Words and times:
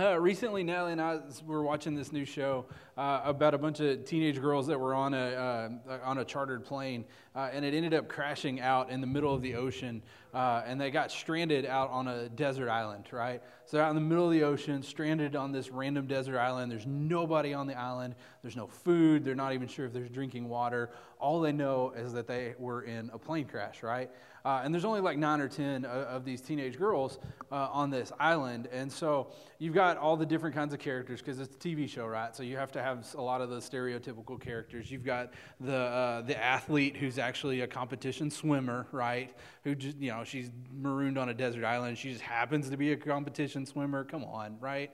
Uh, 0.00 0.18
recently, 0.18 0.62
Natalie 0.62 0.92
and 0.92 1.00
I 1.00 1.18
were 1.44 1.62
watching 1.62 1.94
this 1.94 2.10
new 2.10 2.24
show 2.24 2.64
uh, 2.96 3.20
about 3.22 3.52
a 3.52 3.58
bunch 3.58 3.80
of 3.80 4.06
teenage 4.06 4.40
girls 4.40 4.66
that 4.68 4.80
were 4.80 4.94
on 4.94 5.12
a 5.12 5.78
uh, 5.86 5.98
on 6.02 6.16
a 6.16 6.24
chartered 6.24 6.64
plane, 6.64 7.04
uh, 7.36 7.50
and 7.52 7.66
it 7.66 7.74
ended 7.74 7.92
up 7.92 8.08
crashing 8.08 8.62
out 8.62 8.88
in 8.88 9.02
the 9.02 9.06
middle 9.06 9.34
of 9.34 9.42
the 9.42 9.56
ocean, 9.56 10.00
uh, 10.32 10.62
and 10.64 10.80
they 10.80 10.90
got 10.90 11.12
stranded 11.12 11.66
out 11.66 11.90
on 11.90 12.08
a 12.08 12.30
desert 12.30 12.70
island. 12.70 13.08
Right, 13.12 13.42
so 13.66 13.78
out 13.78 13.90
in 13.90 13.94
the 13.94 14.00
middle 14.00 14.24
of 14.24 14.32
the 14.32 14.42
ocean, 14.42 14.82
stranded 14.82 15.36
on 15.36 15.52
this 15.52 15.68
random 15.68 16.06
desert 16.06 16.38
island. 16.38 16.72
There's 16.72 16.86
nobody 16.86 17.52
on 17.52 17.66
the 17.66 17.78
island. 17.78 18.14
There's 18.40 18.56
no 18.56 18.68
food. 18.68 19.22
They're 19.22 19.34
not 19.34 19.52
even 19.52 19.68
sure 19.68 19.84
if 19.84 19.92
there's 19.92 20.08
drinking 20.08 20.48
water. 20.48 20.92
All 21.18 21.42
they 21.42 21.52
know 21.52 21.92
is 21.94 22.14
that 22.14 22.26
they 22.26 22.54
were 22.58 22.84
in 22.84 23.10
a 23.12 23.18
plane 23.18 23.44
crash. 23.44 23.82
Right, 23.82 24.10
uh, 24.44 24.62
and 24.64 24.72
there's 24.72 24.84
only 24.84 25.00
like 25.00 25.18
nine 25.18 25.40
or 25.40 25.48
ten 25.48 25.84
of, 25.84 26.06
of 26.06 26.24
these 26.24 26.40
teenage 26.40 26.78
girls 26.78 27.18
on 27.50 27.90
this 27.90 28.12
island, 28.20 28.68
and 28.72 28.90
so 28.90 29.32
you've 29.58 29.74
got 29.74 29.96
all 29.96 30.16
the 30.16 30.26
different 30.26 30.54
kinds 30.54 30.72
of 30.72 30.80
characters 30.80 31.20
because 31.20 31.38
it's 31.38 31.54
a 31.54 31.58
TV 31.58 31.88
show, 31.88 32.06
right? 32.06 32.34
So 32.34 32.42
you 32.42 32.56
have 32.56 32.72
to 32.72 32.82
have 32.82 33.06
a 33.16 33.20
lot 33.20 33.40
of 33.40 33.50
the 33.50 33.58
stereotypical 33.58 34.40
characters. 34.40 34.90
You've 34.90 35.04
got 35.04 35.32
the 35.60 35.76
uh, 35.76 36.22
the 36.22 36.42
athlete 36.42 36.96
who's 36.96 37.18
actually 37.18 37.60
a 37.60 37.66
competition 37.66 38.30
swimmer, 38.30 38.86
right? 38.92 39.34
Who 39.64 39.74
just 39.74 39.98
you 39.98 40.10
know 40.10 40.24
she's 40.24 40.50
marooned 40.72 41.18
on 41.18 41.28
a 41.28 41.34
desert 41.34 41.64
island. 41.64 41.98
She 41.98 42.10
just 42.10 42.22
happens 42.22 42.70
to 42.70 42.76
be 42.76 42.92
a 42.92 42.96
competition 42.96 43.66
swimmer. 43.66 44.04
Come 44.04 44.24
on, 44.24 44.58
right? 44.60 44.90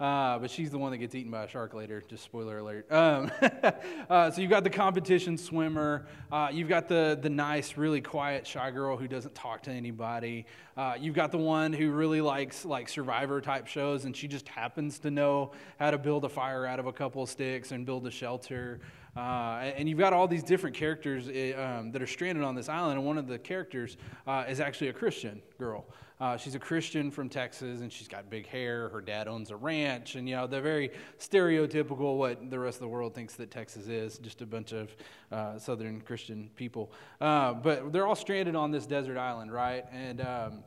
Uh, 0.00 0.38
but 0.38 0.50
she's 0.50 0.70
the 0.70 0.78
one 0.78 0.90
that 0.90 0.96
gets 0.96 1.14
eaten 1.14 1.30
by 1.30 1.44
a 1.44 1.48
shark 1.48 1.74
later. 1.74 2.02
Just 2.08 2.24
spoiler 2.24 2.56
alert. 2.58 2.90
Um, 2.90 3.30
uh, 4.10 4.30
so 4.30 4.40
you've 4.40 4.50
got 4.50 4.64
the 4.64 4.70
competition 4.70 5.36
swimmer. 5.36 6.06
Uh, 6.32 6.48
you've 6.50 6.70
got 6.70 6.88
the 6.88 7.18
the 7.20 7.28
nice, 7.28 7.76
really 7.76 8.00
quiet, 8.00 8.46
shy 8.46 8.70
girl 8.70 8.96
who 8.96 9.06
doesn't 9.06 9.34
talk 9.34 9.62
to 9.64 9.70
anybody. 9.70 10.46
Uh, 10.74 10.94
you've 10.98 11.14
got 11.14 11.32
the 11.32 11.38
one 11.38 11.74
who 11.74 11.90
really 11.90 12.22
likes 12.22 12.64
like 12.64 12.88
Survivor 12.88 13.42
type 13.42 13.66
shows, 13.66 14.06
and 14.06 14.16
she 14.16 14.26
just 14.26 14.48
happens 14.48 14.98
to 15.00 15.10
know 15.10 15.52
how 15.78 15.90
to 15.90 15.98
build 15.98 16.24
a 16.24 16.30
fire 16.30 16.64
out 16.64 16.78
of 16.78 16.86
a 16.86 16.92
couple 16.92 17.22
of 17.22 17.28
sticks 17.28 17.70
and 17.70 17.84
build 17.84 18.06
a 18.06 18.10
shelter. 18.10 18.80
Uh, 19.16 19.72
and 19.76 19.88
you've 19.88 19.98
got 19.98 20.12
all 20.12 20.28
these 20.28 20.42
different 20.42 20.76
characters 20.76 21.28
eh, 21.28 21.52
um, 21.52 21.90
that 21.92 22.00
are 22.00 22.06
stranded 22.06 22.44
on 22.44 22.54
this 22.54 22.68
island, 22.68 22.98
and 22.98 23.06
one 23.06 23.18
of 23.18 23.26
the 23.26 23.38
characters 23.38 23.96
uh, 24.26 24.44
is 24.48 24.60
actually 24.60 24.88
a 24.88 24.92
Christian 24.92 25.42
girl. 25.58 25.86
Uh, 26.20 26.36
she's 26.36 26.54
a 26.54 26.58
Christian 26.58 27.10
from 27.10 27.30
Texas, 27.30 27.80
and 27.80 27.90
she's 27.90 28.06
got 28.06 28.28
big 28.28 28.46
hair. 28.46 28.90
Her 28.90 29.00
dad 29.00 29.26
owns 29.26 29.50
a 29.50 29.56
ranch, 29.56 30.16
and 30.16 30.28
you 30.28 30.36
know 30.36 30.46
the 30.46 30.60
very 30.60 30.90
stereotypical 31.18 32.18
what 32.18 32.50
the 32.50 32.58
rest 32.58 32.76
of 32.76 32.82
the 32.82 32.88
world 32.88 33.14
thinks 33.14 33.34
that 33.36 33.50
Texas 33.50 33.88
is, 33.88 34.18
just 34.18 34.42
a 34.42 34.46
bunch 34.46 34.72
of 34.72 34.94
uh, 35.32 35.58
Southern 35.58 36.02
Christian 36.02 36.50
people. 36.56 36.92
Uh, 37.22 37.54
but 37.54 37.90
they're 37.90 38.06
all 38.06 38.14
stranded 38.14 38.54
on 38.54 38.70
this 38.70 38.84
desert 38.84 39.16
island, 39.16 39.50
right? 39.50 39.86
And 39.92 40.20
um, 40.20 40.62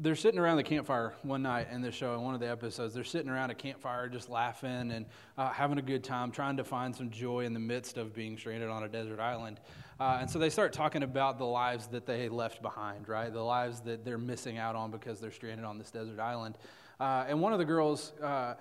they're 0.00 0.16
sitting 0.16 0.38
around 0.38 0.56
the 0.56 0.62
campfire 0.62 1.14
one 1.22 1.42
night 1.42 1.68
in 1.72 1.82
the 1.82 1.90
show, 1.90 2.14
in 2.14 2.22
one 2.22 2.34
of 2.34 2.40
the 2.40 2.48
episodes. 2.48 2.94
They're 2.94 3.04
sitting 3.04 3.30
around 3.30 3.50
a 3.50 3.54
campfire 3.54 4.08
just 4.08 4.28
laughing 4.28 4.92
and 4.92 5.06
uh, 5.36 5.50
having 5.50 5.78
a 5.78 5.82
good 5.82 6.04
time, 6.04 6.30
trying 6.30 6.56
to 6.56 6.64
find 6.64 6.94
some 6.94 7.10
joy 7.10 7.44
in 7.44 7.52
the 7.52 7.60
midst 7.60 7.96
of 7.96 8.14
being 8.14 8.36
stranded 8.38 8.68
on 8.68 8.84
a 8.84 8.88
desert 8.88 9.20
island. 9.20 9.60
Uh, 9.98 10.18
and 10.20 10.30
so 10.30 10.38
they 10.38 10.50
start 10.50 10.72
talking 10.72 11.02
about 11.02 11.38
the 11.38 11.44
lives 11.44 11.88
that 11.88 12.06
they 12.06 12.28
left 12.28 12.62
behind, 12.62 13.08
right? 13.08 13.32
The 13.32 13.42
lives 13.42 13.80
that 13.80 14.04
they're 14.04 14.18
missing 14.18 14.56
out 14.56 14.76
on 14.76 14.90
because 14.90 15.20
they're 15.20 15.32
stranded 15.32 15.64
on 15.64 15.78
this 15.78 15.90
desert 15.90 16.20
island. 16.20 16.56
Uh, 17.00 17.24
and 17.28 17.40
one 17.40 17.52
of 17.52 17.58
the 17.58 17.64
girls 17.64 18.12
uh, 18.22 18.54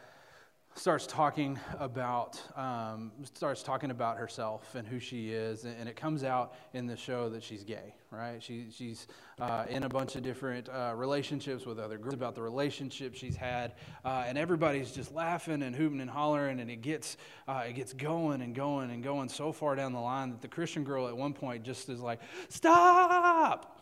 starts 0.75 1.07
talking 1.07 1.59
about 1.79 2.41
um, 2.55 3.11
starts 3.33 3.63
talking 3.63 3.91
about 3.91 4.17
herself 4.17 4.75
and 4.75 4.87
who 4.87 4.99
she 4.99 5.31
is, 5.31 5.65
and, 5.65 5.89
it 5.89 5.95
comes 5.95 6.23
out 6.23 6.53
in 6.73 6.85
the 6.85 6.95
show 6.95 7.29
that 7.29 7.43
she's 7.43 7.63
gay. 7.63 7.95
Right? 8.09 8.41
She, 8.41 8.67
she's 8.71 9.07
uh, 9.39 9.65
in 9.69 9.83
a 9.83 9.89
bunch 9.89 10.15
of 10.15 10.23
different 10.23 10.69
uh, 10.69 10.93
relationships 10.95 11.65
with 11.65 11.77
other 11.77 11.97
groups 11.97 12.15
about 12.15 12.35
the 12.35 12.41
relationships 12.41 13.19
she's 13.19 13.35
had, 13.35 13.73
uh, 14.05 14.23
and 14.25 14.37
everybody's 14.37 14.91
just 14.91 15.13
laughing 15.13 15.61
and 15.63 15.75
hooting 15.75 15.99
and 15.99 16.09
hollering, 16.09 16.59
and 16.59 16.69
it 16.69 16.81
gets 16.81 17.17
uh, 17.47 17.63
it 17.67 17.73
gets 17.73 17.93
going 17.93 18.41
and 18.41 18.55
going 18.55 18.91
and 18.91 19.03
going 19.03 19.29
so 19.29 19.51
far 19.51 19.75
down 19.75 19.93
the 19.93 19.99
line 19.99 20.29
that 20.29 20.41
the 20.41 20.47
Christian 20.47 20.83
girl 20.83 21.07
at 21.07 21.17
one 21.17 21.33
point 21.33 21.63
just 21.63 21.89
is 21.89 21.99
like, 21.99 22.19
"Stop!" 22.49 23.76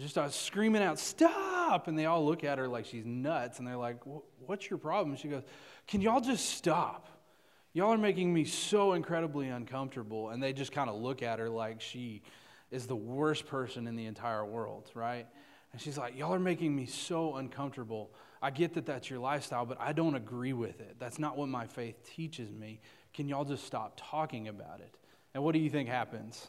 Just 0.00 0.14
starts 0.14 0.36
screaming 0.36 0.82
out, 0.82 0.98
"Stop!" 0.98 1.88
And 1.88 1.98
they 1.98 2.06
all 2.06 2.24
look 2.24 2.44
at 2.44 2.58
her 2.58 2.68
like 2.68 2.86
she's 2.86 3.04
nuts, 3.04 3.58
and 3.58 3.68
they're 3.68 3.76
like, 3.76 3.98
"What's 4.46 4.70
your 4.70 4.78
problem?" 4.78 5.16
She 5.16 5.28
goes 5.28 5.42
can 5.86 6.00
y'all 6.00 6.20
just 6.20 6.50
stop? 6.50 7.08
Y'all 7.74 7.92
are 7.92 7.98
making 7.98 8.32
me 8.32 8.44
so 8.44 8.92
incredibly 8.92 9.48
uncomfortable. 9.48 10.30
And 10.30 10.42
they 10.42 10.52
just 10.52 10.72
kind 10.72 10.90
of 10.90 10.96
look 10.96 11.22
at 11.22 11.38
her 11.38 11.48
like 11.48 11.80
she 11.80 12.22
is 12.70 12.86
the 12.86 12.96
worst 12.96 13.46
person 13.46 13.86
in 13.86 13.96
the 13.96 14.06
entire 14.06 14.44
world, 14.44 14.90
right? 14.94 15.26
And 15.72 15.80
she's 15.80 15.98
like, 15.98 16.16
Y'all 16.16 16.34
are 16.34 16.38
making 16.40 16.74
me 16.74 16.86
so 16.86 17.36
uncomfortable. 17.36 18.12
I 18.40 18.50
get 18.50 18.74
that 18.74 18.86
that's 18.86 19.08
your 19.08 19.20
lifestyle, 19.20 19.64
but 19.64 19.80
I 19.80 19.92
don't 19.92 20.16
agree 20.16 20.52
with 20.52 20.80
it. 20.80 20.96
That's 20.98 21.18
not 21.18 21.36
what 21.36 21.48
my 21.48 21.66
faith 21.66 21.96
teaches 22.16 22.50
me. 22.50 22.80
Can 23.14 23.28
y'all 23.28 23.44
just 23.44 23.64
stop 23.64 23.94
talking 23.96 24.48
about 24.48 24.80
it? 24.80 24.96
And 25.34 25.44
what 25.44 25.52
do 25.52 25.60
you 25.60 25.70
think 25.70 25.88
happens? 25.88 26.48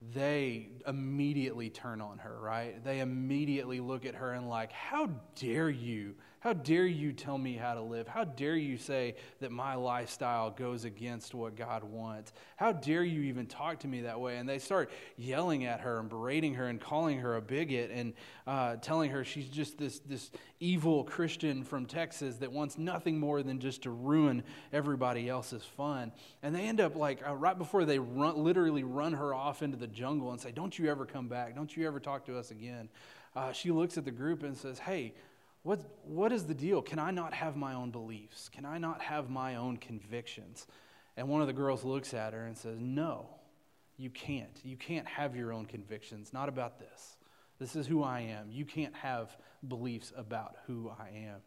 They 0.00 0.68
immediately 0.86 1.70
turn 1.70 2.00
on 2.00 2.18
her, 2.18 2.38
right? 2.40 2.82
They 2.84 3.00
immediately 3.00 3.80
look 3.80 4.06
at 4.06 4.14
her 4.14 4.32
and, 4.32 4.48
like, 4.48 4.70
how 4.72 5.10
dare 5.34 5.68
you 5.68 6.14
how 6.40 6.52
dare 6.52 6.86
you 6.86 7.12
tell 7.12 7.36
me 7.36 7.54
how 7.54 7.74
to 7.74 7.80
live? 7.80 8.06
How 8.06 8.22
dare 8.22 8.54
you 8.54 8.76
say 8.76 9.16
that 9.40 9.50
my 9.50 9.74
lifestyle 9.74 10.50
goes 10.50 10.84
against 10.84 11.34
what 11.34 11.56
God 11.56 11.82
wants? 11.82 12.32
How 12.56 12.70
dare 12.70 13.02
you 13.02 13.22
even 13.22 13.46
talk 13.46 13.80
to 13.80 13.88
me 13.88 14.02
that 14.02 14.20
way? 14.20 14.36
And 14.36 14.48
they 14.48 14.60
start 14.60 14.90
yelling 15.16 15.64
at 15.64 15.80
her 15.80 15.98
and 15.98 16.08
berating 16.08 16.54
her 16.54 16.66
and 16.66 16.80
calling 16.80 17.18
her 17.18 17.34
a 17.34 17.42
bigot 17.42 17.90
and 17.92 18.14
uh, 18.46 18.76
telling 18.76 19.10
her 19.10 19.24
she's 19.24 19.48
just 19.48 19.78
this, 19.78 19.98
this 20.00 20.30
evil 20.60 21.02
Christian 21.02 21.64
from 21.64 21.86
Texas 21.86 22.36
that 22.36 22.52
wants 22.52 22.78
nothing 22.78 23.18
more 23.18 23.42
than 23.42 23.58
just 23.58 23.82
to 23.82 23.90
ruin 23.90 24.44
everybody 24.72 25.28
else's 25.28 25.64
fun. 25.64 26.12
And 26.44 26.54
they 26.54 26.68
end 26.68 26.80
up 26.80 26.94
like 26.94 27.20
uh, 27.26 27.34
right 27.34 27.58
before 27.58 27.84
they 27.84 27.98
run, 27.98 28.36
literally 28.36 28.84
run 28.84 29.12
her 29.14 29.34
off 29.34 29.62
into 29.62 29.76
the 29.76 29.88
jungle 29.88 30.30
and 30.30 30.40
say, 30.40 30.52
Don't 30.52 30.78
you 30.78 30.88
ever 30.88 31.04
come 31.04 31.26
back. 31.26 31.56
Don't 31.56 31.76
you 31.76 31.84
ever 31.84 31.98
talk 31.98 32.26
to 32.26 32.38
us 32.38 32.52
again. 32.52 32.88
Uh, 33.34 33.52
she 33.52 33.70
looks 33.70 33.98
at 33.98 34.04
the 34.04 34.10
group 34.10 34.42
and 34.42 34.56
says, 34.56 34.78
Hey, 34.78 35.14
what, 35.68 35.80
what 36.04 36.32
is 36.32 36.46
the 36.46 36.54
deal? 36.54 36.80
Can 36.80 36.98
I 36.98 37.10
not 37.10 37.34
have 37.34 37.54
my 37.54 37.74
own 37.74 37.90
beliefs? 37.90 38.48
Can 38.48 38.64
I 38.64 38.78
not 38.78 39.02
have 39.02 39.28
my 39.28 39.56
own 39.56 39.76
convictions? 39.76 40.66
And 41.14 41.28
one 41.28 41.42
of 41.42 41.46
the 41.46 41.52
girls 41.52 41.84
looks 41.84 42.14
at 42.14 42.32
her 42.32 42.46
and 42.46 42.56
says, 42.56 42.78
No, 42.80 43.28
you 43.98 44.08
can't. 44.08 44.58
You 44.64 44.78
can't 44.78 45.06
have 45.06 45.36
your 45.36 45.52
own 45.52 45.66
convictions, 45.66 46.32
not 46.32 46.48
about 46.48 46.78
this. 46.78 47.18
This 47.58 47.76
is 47.76 47.86
who 47.86 48.02
I 48.02 48.20
am. 48.20 48.50
You 48.50 48.64
can't 48.64 48.94
have 48.94 49.36
beliefs 49.68 50.10
about 50.16 50.56
who 50.66 50.90
I 50.98 51.10
am. 51.26 51.42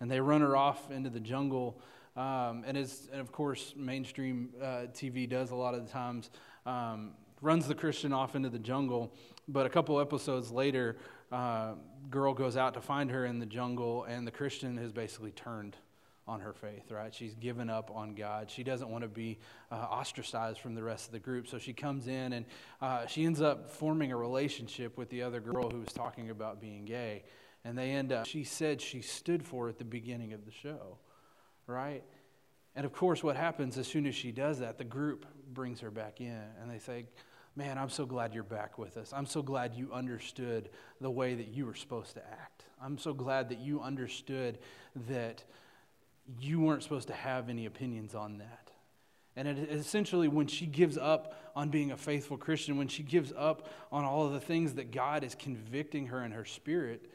And 0.00 0.10
they 0.10 0.20
run 0.20 0.40
her 0.40 0.56
off 0.56 0.90
into 0.90 1.10
the 1.10 1.20
jungle. 1.20 1.78
Um, 2.16 2.64
and, 2.66 2.78
as, 2.78 3.10
and 3.12 3.20
of 3.20 3.30
course, 3.30 3.74
mainstream 3.76 4.54
uh, 4.58 4.86
TV 4.94 5.28
does 5.28 5.50
a 5.50 5.54
lot 5.54 5.74
of 5.74 5.84
the 5.84 5.92
times, 5.92 6.30
um, 6.64 7.10
runs 7.42 7.68
the 7.68 7.74
Christian 7.74 8.14
off 8.14 8.36
into 8.36 8.48
the 8.48 8.58
jungle. 8.58 9.12
But 9.48 9.66
a 9.66 9.68
couple 9.68 10.00
episodes 10.00 10.50
later, 10.50 10.96
uh, 11.32 11.74
girl 12.10 12.34
goes 12.34 12.56
out 12.56 12.74
to 12.74 12.80
find 12.80 13.10
her 13.10 13.26
in 13.26 13.38
the 13.38 13.46
jungle, 13.46 14.04
and 14.04 14.26
the 14.26 14.30
Christian 14.30 14.76
has 14.78 14.92
basically 14.92 15.32
turned 15.32 15.76
on 16.28 16.40
her 16.40 16.52
faith, 16.52 16.90
right? 16.90 17.14
She's 17.14 17.34
given 17.34 17.70
up 17.70 17.90
on 17.94 18.14
God. 18.14 18.50
She 18.50 18.64
doesn't 18.64 18.88
want 18.88 19.02
to 19.02 19.08
be 19.08 19.38
uh, 19.70 19.76
ostracized 19.76 20.58
from 20.58 20.74
the 20.74 20.82
rest 20.82 21.06
of 21.06 21.12
the 21.12 21.20
group. 21.20 21.46
So 21.46 21.58
she 21.58 21.72
comes 21.72 22.08
in 22.08 22.32
and 22.32 22.46
uh, 22.80 23.06
she 23.06 23.24
ends 23.24 23.40
up 23.40 23.70
forming 23.70 24.10
a 24.10 24.16
relationship 24.16 24.98
with 24.98 25.08
the 25.08 25.22
other 25.22 25.40
girl 25.40 25.70
who 25.70 25.78
was 25.78 25.92
talking 25.92 26.30
about 26.30 26.60
being 26.60 26.84
gay. 26.84 27.22
And 27.64 27.78
they 27.78 27.92
end 27.92 28.12
up, 28.12 28.26
she 28.26 28.42
said 28.42 28.80
she 28.80 29.02
stood 29.02 29.44
for 29.44 29.68
at 29.68 29.78
the 29.78 29.84
beginning 29.84 30.32
of 30.32 30.44
the 30.44 30.52
show, 30.52 30.98
right? 31.68 32.02
And 32.74 32.84
of 32.84 32.92
course, 32.92 33.22
what 33.22 33.36
happens 33.36 33.78
as 33.78 33.86
soon 33.86 34.06
as 34.06 34.14
she 34.14 34.32
does 34.32 34.58
that, 34.58 34.78
the 34.78 34.84
group 34.84 35.26
brings 35.52 35.80
her 35.80 35.90
back 35.90 36.20
in 36.20 36.42
and 36.60 36.68
they 36.68 36.78
say, 36.78 37.06
Man, 37.58 37.78
I'm 37.78 37.88
so 37.88 38.04
glad 38.04 38.34
you're 38.34 38.42
back 38.42 38.76
with 38.76 38.98
us. 38.98 39.14
I'm 39.14 39.24
so 39.24 39.40
glad 39.40 39.74
you 39.74 39.90
understood 39.90 40.68
the 41.00 41.10
way 41.10 41.34
that 41.34 41.48
you 41.48 41.64
were 41.64 41.74
supposed 41.74 42.12
to 42.14 42.22
act. 42.30 42.64
I'm 42.82 42.98
so 42.98 43.14
glad 43.14 43.48
that 43.48 43.58
you 43.58 43.80
understood 43.80 44.58
that 45.08 45.42
you 46.38 46.60
weren't 46.60 46.82
supposed 46.82 47.08
to 47.08 47.14
have 47.14 47.48
any 47.48 47.64
opinions 47.64 48.14
on 48.14 48.38
that. 48.38 48.70
And 49.36 49.48
it, 49.48 49.70
essentially, 49.70 50.28
when 50.28 50.46
she 50.46 50.66
gives 50.66 50.98
up 50.98 51.34
on 51.56 51.70
being 51.70 51.92
a 51.92 51.96
faithful 51.96 52.36
Christian, 52.36 52.76
when 52.76 52.88
she 52.88 53.02
gives 53.02 53.32
up 53.34 53.70
on 53.90 54.04
all 54.04 54.26
of 54.26 54.34
the 54.34 54.40
things 54.40 54.74
that 54.74 54.90
God 54.90 55.24
is 55.24 55.34
convicting 55.34 56.08
her 56.08 56.22
in 56.24 56.32
her 56.32 56.44
spirit, 56.44 57.10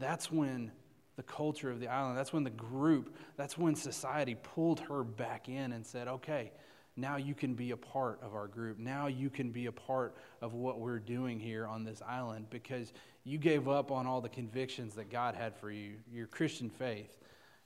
that's 0.00 0.32
when 0.32 0.72
the 1.14 1.22
culture 1.22 1.70
of 1.70 1.78
the 1.78 1.86
island, 1.86 2.18
that's 2.18 2.32
when 2.32 2.42
the 2.44 2.50
group, 2.50 3.14
that's 3.36 3.56
when 3.56 3.76
society 3.76 4.34
pulled 4.34 4.80
her 4.80 5.04
back 5.04 5.48
in 5.48 5.72
and 5.72 5.86
said, 5.86 6.08
okay, 6.08 6.50
now 6.96 7.16
you 7.16 7.34
can 7.34 7.54
be 7.54 7.72
a 7.72 7.76
part 7.76 8.20
of 8.22 8.34
our 8.34 8.46
group. 8.46 8.78
Now 8.78 9.06
you 9.06 9.28
can 9.28 9.50
be 9.50 9.66
a 9.66 9.72
part 9.72 10.16
of 10.40 10.54
what 10.54 10.80
we're 10.80 10.98
doing 10.98 11.38
here 11.38 11.66
on 11.66 11.84
this 11.84 12.00
island 12.06 12.46
because 12.48 12.92
you 13.24 13.38
gave 13.38 13.68
up 13.68 13.90
on 13.90 14.06
all 14.06 14.20
the 14.20 14.28
convictions 14.28 14.94
that 14.94 15.10
God 15.10 15.34
had 15.34 15.54
for 15.56 15.70
you, 15.70 15.96
your 16.10 16.26
Christian 16.26 16.70
faith, 16.70 17.18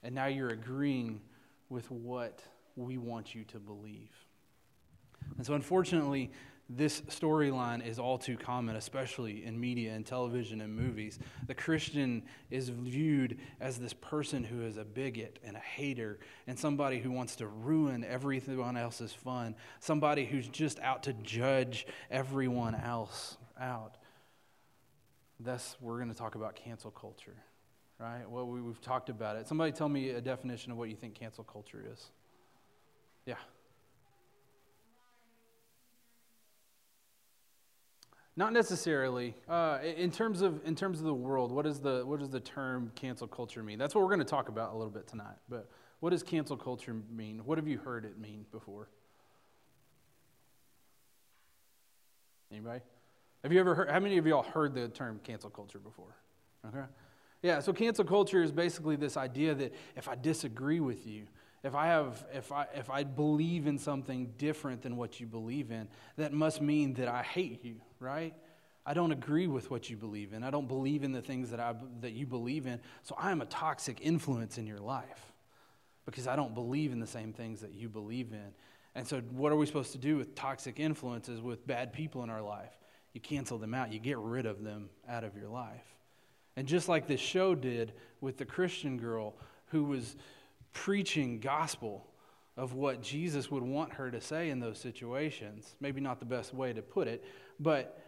and 0.03 0.15
now 0.15 0.27
you're 0.27 0.49
agreeing 0.49 1.21
with 1.69 1.91
what 1.91 2.43
we 2.77 2.99
want 2.99 3.35
you 3.35 3.45
to 3.45 3.59
believe. 3.59 4.11
And 5.37 5.47
so, 5.47 5.55
unfortunately, 5.55 6.33
this 6.77 7.01
storyline 7.03 7.85
is 7.85 7.99
all 7.99 8.17
too 8.17 8.37
common, 8.37 8.77
especially 8.77 9.45
in 9.45 9.59
media 9.59 9.93
and 9.93 10.07
television 10.07 10.61
and 10.61 10.75
movies. 10.75 11.19
The 11.49 11.55
Christian 11.55 12.23
is 12.49 12.69
viewed 12.69 13.39
as 13.61 13.79
this 13.79 13.93
person 13.93 14.45
who 14.45 14.63
is 14.63 14.77
a 14.77 14.85
bigot 14.85 15.41
and 15.43 15.57
a 15.57 15.61
hater 15.61 16.21
and 16.47 16.57
somebody 16.57 17.01
who 17.01 17.11
wants 17.11 17.35
to 17.37 17.49
ruin 17.49 18.05
everyone 18.05 18.77
else's 18.77 19.13
fun, 19.13 19.57
somebody 19.81 20.25
who's 20.25 20.47
just 20.49 20.79
out 20.79 21.03
to 21.05 21.13
judge 21.13 21.89
everyone 22.09 22.77
else 22.77 23.37
out. 23.61 23.97
Thus, 25.41 25.77
we're 25.81 25.97
going 25.97 26.13
to 26.13 26.19
talk 26.19 26.37
about 26.37 26.55
cancel 26.55 26.93
culture, 26.93 27.37
right? 27.99 28.29
Well, 28.31 28.47
we, 28.47 28.61
we've 28.61 28.81
talked 28.81 29.09
about 29.09 29.37
it. 29.37 29.49
Somebody 29.49 29.73
tell 29.73 29.89
me 29.89 30.11
a 30.11 30.21
definition 30.21 30.71
of 30.71 30.79
what 30.79 30.89
you 30.89 30.95
think 30.95 31.15
cancel 31.15 31.43
culture 31.43 31.85
is. 31.93 32.11
Yeah. 33.27 33.35
Not 38.37 38.53
necessarily. 38.53 39.35
Uh, 39.49 39.79
in 39.83 40.11
terms 40.11 40.41
of 40.41 40.65
in 40.65 40.75
terms 40.75 40.99
of 40.99 41.05
the 41.05 41.15
world, 41.15 41.53
what 41.53 41.67
is 41.67 41.81
the 41.81 42.03
what 42.07 42.21
does 42.21 42.31
the 42.31 42.41
term 42.41 42.93
cancel 42.95 43.27
culture 43.27 43.63
mean? 43.63 43.79
That's 43.79 43.95
what 43.95 44.03
we're 44.03 44.09
going 44.09 44.21
to 44.21 44.25
talk 44.25 44.49
about 44.49 44.73
a 44.73 44.77
little 44.77 44.93
bit 44.93 45.07
tonight. 45.07 45.37
But 45.49 45.69
what 46.01 46.11
does 46.11 46.23
cancel 46.23 46.57
culture 46.57 46.97
mean? 47.11 47.43
What 47.45 47.59
have 47.59 47.69
you 47.69 47.79
heard 47.79 48.05
it 48.05 48.19
mean 48.19 48.47
before? 48.51 48.89
Anybody? 52.51 52.81
Have 53.43 53.53
you 53.53 53.61
ever 53.61 53.75
heard? 53.75 53.91
How 53.91 54.01
many 54.01 54.19
of 54.19 54.27
y'all 54.27 54.43
heard 54.43 54.75
the 54.75 54.89
term 54.89 55.21
cancel 55.25 55.51
culture 55.51 55.79
before? 55.79 56.15
Okay. 56.67 56.85
Yeah. 57.43 57.61
So 57.61 57.73
cancel 57.73 58.05
culture 58.05 58.43
is 58.43 58.53
basically 58.53 58.97
this 58.97 59.17
idea 59.17 59.55
that 59.55 59.75
if 59.97 60.09
I 60.09 60.15
disagree 60.15 60.81
with 60.81 61.07
you, 61.07 61.25
if 61.63 61.75
I 61.75 61.87
have 61.87 62.25
if 62.33 62.53
I 62.53 62.67
if 62.75 62.91
I 62.91 63.05
believe 63.05 63.67
in 63.67 63.79
something 63.79 64.33
different 64.39 64.83
than 64.83 64.97
what 64.97 65.21
you 65.21 65.27
believe 65.27 65.71
in, 65.71 65.89
that 66.17 66.33
must 66.33 66.61
mean 66.61 66.95
that 66.95 67.09
I 67.09 67.23
hate 67.23 67.65
you, 67.65 67.77
right? 68.01 68.35
I 68.85 68.95
don't 68.95 69.13
agree 69.13 69.47
with 69.47 69.71
what 69.71 69.91
you 69.91 69.97
believe 69.97 70.33
in. 70.33 70.43
I 70.43 70.51
don't 70.51 70.67
believe 70.67 71.05
in 71.05 71.13
the 71.13 71.23
things 71.23 71.51
that 71.51 71.61
I 71.61 71.75
that 72.01 72.13
you 72.13 72.27
believe 72.27 72.67
in. 72.67 72.81
So 73.03 73.15
I 73.19 73.31
am 73.31 73.41
a 73.41 73.47
toxic 73.47 73.99
influence 74.01 74.59
in 74.59 74.67
your 74.67 74.81
life 74.81 75.33
because 76.07 76.27
I 76.27 76.35
don't 76.35 76.55
believe 76.55 76.93
in 76.93 76.99
the 76.99 77.07
same 77.07 77.33
things 77.33 77.61
that 77.61 77.73
you 77.73 77.89
believe 77.89 78.33
in. 78.33 78.53
And 78.95 79.07
so 79.07 79.21
what 79.31 79.53
are 79.53 79.57
we 79.57 79.67
supposed 79.67 79.93
to 79.93 79.99
do 79.99 80.17
with 80.17 80.35
toxic 80.35 80.81
influences 80.81 81.41
with 81.41 81.67
bad 81.67 81.93
people 81.93 82.25
in 82.25 82.31
our 82.31 82.43
life? 82.43 82.73
You 83.13 83.21
cancel 83.21 83.59
them 83.59 83.75
out. 83.75 83.93
You 83.93 84.01
get 84.01 84.19
rid 84.19 84.47
of 84.47 84.65
them 84.65 84.89
out 85.09 85.25
of 85.25 85.37
your 85.37 85.49
life. 85.49 85.85
And 86.57 86.67
just 86.67 86.89
like 86.89 87.07
this 87.07 87.21
show 87.21 87.55
did 87.55 87.93
with 88.21 88.39
the 88.39 88.45
Christian 88.45 88.99
girl 88.99 89.35
who 89.67 89.85
was 89.85 90.17
preaching 90.73 91.39
gospel 91.39 92.07
of 92.61 92.75
what 92.75 93.01
Jesus 93.01 93.51
would 93.51 93.63
want 93.63 93.95
her 93.95 94.11
to 94.11 94.21
say 94.21 94.51
in 94.51 94.61
those 94.61 94.79
situations. 94.79 95.77
Maybe 95.81 95.99
not 95.99 96.19
the 96.19 96.27
best 96.27 96.53
way 96.53 96.75
to 96.75 96.83
put 96.83 97.09
it, 97.09 97.25
but 97.59 97.99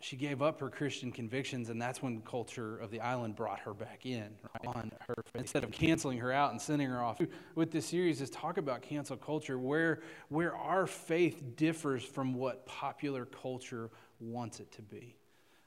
she 0.00 0.16
gave 0.16 0.40
up 0.40 0.58
her 0.60 0.70
Christian 0.70 1.12
convictions, 1.12 1.68
and 1.68 1.80
that's 1.80 2.02
when 2.02 2.22
culture 2.22 2.78
of 2.78 2.90
the 2.90 3.02
island 3.02 3.36
brought 3.36 3.60
her 3.60 3.74
back 3.74 4.06
in 4.06 4.30
right, 4.54 4.74
on 4.74 4.90
her. 5.06 5.22
Instead 5.34 5.64
of 5.64 5.70
canceling 5.70 6.16
her 6.16 6.32
out 6.32 6.50
and 6.52 6.58
sending 6.58 6.88
her 6.88 7.02
off, 7.02 7.20
with 7.54 7.70
this 7.70 7.84
series 7.84 8.22
is 8.22 8.30
talk 8.30 8.56
about 8.56 8.80
cancel 8.80 9.18
culture, 9.18 9.58
where 9.58 10.00
where 10.30 10.56
our 10.56 10.86
faith 10.86 11.54
differs 11.54 12.02
from 12.02 12.32
what 12.32 12.64
popular 12.64 13.26
culture 13.26 13.90
wants 14.18 14.60
it 14.60 14.72
to 14.72 14.80
be. 14.80 15.19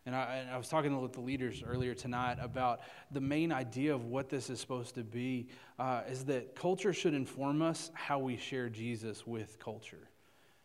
And 0.05 0.15
I, 0.15 0.35
and 0.35 0.49
I, 0.49 0.57
was 0.57 0.67
talking 0.67 0.99
with 1.01 1.13
the 1.13 1.21
leaders 1.21 1.63
earlier 1.65 1.93
tonight 1.93 2.37
about 2.41 2.81
the 3.11 3.21
main 3.21 3.53
idea 3.53 3.95
of 3.95 4.05
what 4.05 4.27
this 4.27 4.49
is 4.49 4.59
supposed 4.59 4.95
to 4.95 5.03
be 5.03 5.47
uh, 5.79 6.01
is 6.09 6.25
that 6.25 6.55
culture 6.55 6.91
should 6.91 7.13
inform 7.13 7.61
us 7.61 7.89
how 7.93 8.19
we 8.19 8.35
share 8.35 8.67
Jesus 8.67 9.25
with 9.25 9.57
culture. 9.59 10.09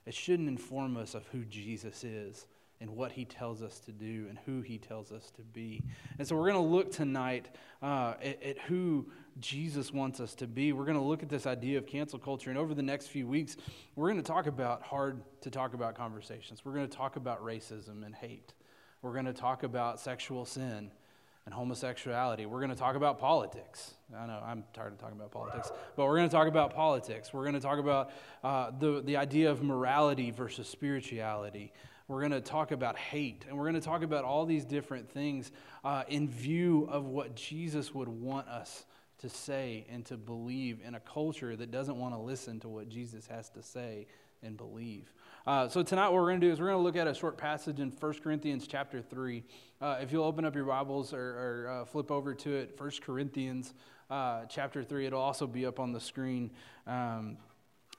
It 0.06 0.14
shouldn't 0.14 0.48
inform 0.48 0.96
us 0.96 1.14
of 1.14 1.24
who 1.28 1.44
Jesus 1.44 2.02
is 2.02 2.46
and 2.80 2.90
what 2.90 3.12
he 3.12 3.24
tells 3.24 3.62
us 3.62 3.78
to 3.80 3.92
do 3.92 4.26
and 4.28 4.38
who 4.46 4.60
he 4.60 4.78
tells 4.78 5.12
us 5.12 5.30
to 5.36 5.42
be. 5.42 5.82
And 6.18 6.26
so 6.26 6.36
we're 6.36 6.50
going 6.50 6.64
to 6.64 6.70
look 6.70 6.90
tonight 6.90 7.46
uh, 7.82 8.14
at, 8.22 8.42
at 8.42 8.58
who 8.60 9.06
Jesus 9.40 9.92
wants 9.92 10.18
us 10.20 10.34
to 10.36 10.46
be. 10.46 10.72
We're 10.72 10.84
going 10.84 10.96
to 10.96 11.02
look 11.02 11.22
at 11.22 11.28
this 11.28 11.46
idea 11.46 11.78
of 11.78 11.86
cancel 11.86 12.18
culture. 12.18 12.50
And 12.50 12.58
over 12.58 12.74
the 12.74 12.82
next 12.82 13.08
few 13.08 13.26
weeks, 13.26 13.56
we're 13.94 14.10
going 14.10 14.22
to 14.22 14.26
talk 14.26 14.46
about 14.46 14.82
hard 14.82 15.22
to 15.42 15.50
talk 15.50 15.74
about 15.74 15.94
conversations. 15.94 16.64
We're 16.64 16.74
going 16.74 16.88
to 16.88 16.96
talk 16.96 17.16
about 17.16 17.44
racism 17.44 18.04
and 18.04 18.14
hate. 18.14 18.52
We're 19.02 19.12
going 19.12 19.26
to 19.26 19.32
talk 19.32 19.62
about 19.62 20.00
sexual 20.00 20.44
sin 20.44 20.90
and 21.44 21.54
homosexuality. 21.54 22.46
We're 22.46 22.58
going 22.58 22.70
to 22.70 22.76
talk 22.76 22.96
about 22.96 23.18
politics. 23.18 23.94
I 24.14 24.26
know 24.26 24.42
I'm 24.44 24.64
tired 24.74 24.92
of 24.92 24.98
talking 24.98 25.16
about 25.16 25.30
politics, 25.30 25.70
but 25.96 26.04
we're 26.04 26.16
going 26.16 26.28
to 26.28 26.34
talk 26.34 26.48
about 26.48 26.74
politics. 26.74 27.32
We're 27.32 27.44
going 27.44 27.54
to 27.54 27.60
talk 27.60 27.78
about 27.78 28.10
uh, 28.42 28.72
the, 28.78 29.00
the 29.02 29.16
idea 29.16 29.50
of 29.50 29.62
morality 29.62 30.30
versus 30.30 30.68
spirituality. 30.68 31.72
We're 32.08 32.20
going 32.20 32.32
to 32.32 32.40
talk 32.40 32.70
about 32.70 32.98
hate, 32.98 33.44
and 33.48 33.56
we're 33.56 33.64
going 33.64 33.80
to 33.80 33.80
talk 33.80 34.02
about 34.02 34.24
all 34.24 34.46
these 34.46 34.64
different 34.64 35.10
things 35.10 35.52
uh, 35.84 36.04
in 36.08 36.28
view 36.28 36.88
of 36.90 37.06
what 37.06 37.36
Jesus 37.36 37.94
would 37.94 38.08
want 38.08 38.48
us 38.48 38.84
to 39.18 39.28
say 39.28 39.86
and 39.90 40.04
to 40.06 40.16
believe 40.16 40.80
in 40.84 40.94
a 40.94 41.00
culture 41.00 41.54
that 41.54 41.70
doesn't 41.70 41.96
want 41.96 42.14
to 42.14 42.20
listen 42.20 42.60
to 42.60 42.68
what 42.68 42.88
Jesus 42.88 43.26
has 43.26 43.48
to 43.50 43.62
say 43.62 44.06
and 44.42 44.56
believe. 44.56 45.12
Uh, 45.46 45.68
so 45.68 45.82
tonight, 45.82 46.08
what 46.08 46.14
we're 46.14 46.28
going 46.28 46.40
to 46.40 46.46
do 46.46 46.52
is 46.52 46.60
we're 46.60 46.66
going 46.66 46.78
to 46.78 46.82
look 46.82 46.96
at 46.96 47.06
a 47.06 47.14
short 47.14 47.38
passage 47.38 47.80
in 47.80 47.90
1 47.90 48.14
Corinthians 48.22 48.66
chapter 48.66 49.00
3. 49.00 49.42
Uh, 49.80 49.98
if 50.00 50.12
you'll 50.12 50.24
open 50.24 50.44
up 50.44 50.54
your 50.54 50.64
Bibles 50.64 51.14
or, 51.14 51.20
or 51.20 51.68
uh, 51.70 51.84
flip 51.84 52.10
over 52.10 52.34
to 52.34 52.54
it, 52.54 52.74
1 52.78 52.90
Corinthians 53.02 53.72
uh, 54.10 54.44
chapter 54.46 54.82
3, 54.82 55.06
it'll 55.06 55.20
also 55.20 55.46
be 55.46 55.64
up 55.64 55.80
on 55.80 55.92
the 55.92 56.00
screen. 56.00 56.50
Um, 56.86 57.38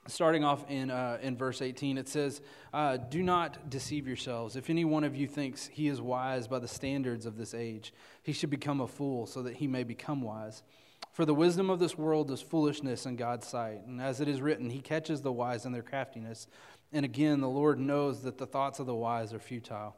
starting 0.07 0.43
off 0.43 0.69
in, 0.69 0.91
uh, 0.91 1.17
in 1.21 1.37
verse 1.37 1.61
18, 1.61 1.97
it 1.97 2.07
says, 2.07 2.41
uh, 2.73 2.97
Do 2.97 3.23
not 3.23 3.69
deceive 3.69 4.07
yourselves. 4.07 4.55
If 4.55 4.69
any 4.69 4.85
one 4.85 5.03
of 5.03 5.15
you 5.15 5.27
thinks 5.27 5.67
he 5.67 5.87
is 5.87 6.01
wise 6.01 6.47
by 6.47 6.59
the 6.59 6.67
standards 6.67 7.25
of 7.25 7.37
this 7.37 7.53
age, 7.53 7.93
he 8.21 8.33
should 8.33 8.49
become 8.49 8.81
a 8.81 8.87
fool 8.87 9.25
so 9.25 9.41
that 9.43 9.55
he 9.55 9.67
may 9.67 9.83
become 9.83 10.21
wise. 10.21 10.61
For 11.11 11.25
the 11.25 11.33
wisdom 11.33 11.69
of 11.69 11.79
this 11.79 11.97
world 11.97 12.31
is 12.31 12.41
foolishness 12.41 13.05
in 13.05 13.15
God's 13.15 13.47
sight. 13.47 13.81
And 13.85 14.01
as 14.01 14.21
it 14.21 14.27
is 14.27 14.41
written, 14.41 14.69
He 14.69 14.79
catches 14.79 15.21
the 15.21 15.31
wise 15.31 15.65
in 15.65 15.71
their 15.71 15.81
craftiness. 15.81 16.47
And 16.91 17.05
again, 17.05 17.41
the 17.41 17.49
Lord 17.49 17.79
knows 17.79 18.23
that 18.23 18.37
the 18.37 18.47
thoughts 18.47 18.79
of 18.79 18.85
the 18.85 18.95
wise 18.95 19.33
are 19.33 19.39
futile. 19.39 19.95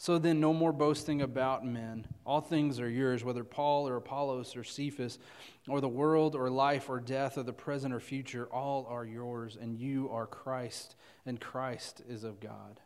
So 0.00 0.16
then, 0.18 0.38
no 0.38 0.52
more 0.52 0.72
boasting 0.72 1.22
about 1.22 1.66
men. 1.66 2.06
All 2.24 2.40
things 2.40 2.78
are 2.78 2.88
yours, 2.88 3.24
whether 3.24 3.42
Paul 3.42 3.88
or 3.88 3.96
Apollos 3.96 4.54
or 4.54 4.62
Cephas, 4.62 5.18
or 5.66 5.80
the 5.80 5.88
world 5.88 6.36
or 6.36 6.48
life 6.48 6.88
or 6.88 7.00
death 7.00 7.36
or 7.36 7.42
the 7.42 7.52
present 7.52 7.92
or 7.92 7.98
future, 7.98 8.46
all 8.52 8.86
are 8.88 9.04
yours, 9.04 9.58
and 9.60 9.76
you 9.76 10.08
are 10.12 10.26
Christ, 10.26 10.94
and 11.26 11.40
Christ 11.40 12.00
is 12.08 12.22
of 12.22 12.38
God. 12.38 12.80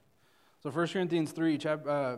So 0.63 0.71
1 0.71 0.89
Corinthians 0.89 1.33
3, 1.33 1.59
chapter. 1.59 1.91
uh, 1.91 2.17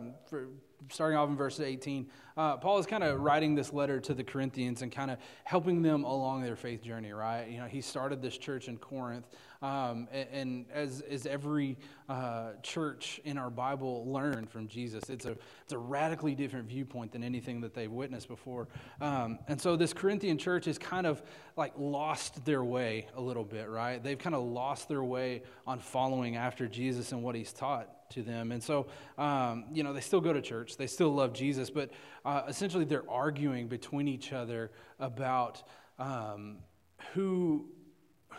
starting 0.89 1.17
off 1.17 1.29
in 1.29 1.35
verse 1.35 1.59
18, 1.59 2.07
uh, 2.37 2.57
Paul 2.57 2.79
is 2.79 2.85
kind 2.85 3.03
of 3.03 3.21
writing 3.21 3.55
this 3.55 3.71
letter 3.71 3.99
to 4.01 4.13
the 4.13 4.23
Corinthians 4.23 4.81
and 4.81 4.91
kind 4.91 5.09
of 5.09 5.17
helping 5.45 5.81
them 5.81 6.03
along 6.03 6.43
their 6.43 6.57
faith 6.57 6.83
journey, 6.83 7.13
right? 7.13 7.47
You 7.49 7.59
know, 7.59 7.65
he 7.65 7.79
started 7.79 8.21
this 8.21 8.37
church 8.37 8.67
in 8.67 8.77
Corinth, 8.77 9.25
um, 9.61 10.07
and, 10.11 10.27
and, 10.31 10.65
as, 10.73 11.01
as 11.09 11.25
every 11.25 11.77
uh, 12.09 12.51
church 12.61 13.21
in 13.23 13.37
our 13.37 13.49
Bible 13.49 14.05
learned 14.11 14.49
from 14.49 14.67
Jesus, 14.67 15.09
it's 15.09 15.25
a, 15.25 15.37
it's 15.63 15.71
a 15.71 15.77
radically 15.77 16.35
different 16.35 16.67
viewpoint 16.67 17.13
than 17.13 17.23
anything 17.23 17.61
that 17.61 17.73
they've 17.73 17.91
witnessed 17.91 18.27
before. 18.27 18.67
Um, 18.99 19.39
and 19.47 19.59
so 19.59 19.77
this 19.77 19.93
Corinthian 19.93 20.37
church 20.37 20.65
has 20.65 20.77
kind 20.77 21.07
of 21.07 21.23
like 21.55 21.71
lost 21.77 22.43
their 22.43 22.63
way 22.63 23.07
a 23.15 23.21
little 23.21 23.45
bit, 23.45 23.69
right? 23.69 24.03
They've 24.03 24.19
kind 24.19 24.35
of 24.35 24.43
lost 24.43 24.89
their 24.89 25.03
way 25.03 25.43
on 25.65 25.79
following 25.79 26.35
after 26.35 26.67
Jesus 26.67 27.13
and 27.13 27.23
what 27.23 27.33
he's 27.35 27.53
taught 27.53 27.89
to 28.11 28.23
them. 28.23 28.51
And 28.51 28.61
so, 28.61 28.87
um, 29.17 29.65
you 29.73 29.83
know, 29.83 29.93
they 29.93 30.01
still 30.01 30.21
go 30.21 30.33
to 30.33 30.41
church, 30.41 30.64
they 30.77 30.87
still 30.87 31.13
love 31.13 31.33
Jesus, 31.33 31.69
but 31.69 31.91
uh, 32.25 32.43
essentially 32.47 32.85
they're 32.85 33.09
arguing 33.09 33.67
between 33.67 34.07
each 34.07 34.33
other 34.33 34.71
about 34.99 35.63
um, 35.99 36.57
who. 37.13 37.67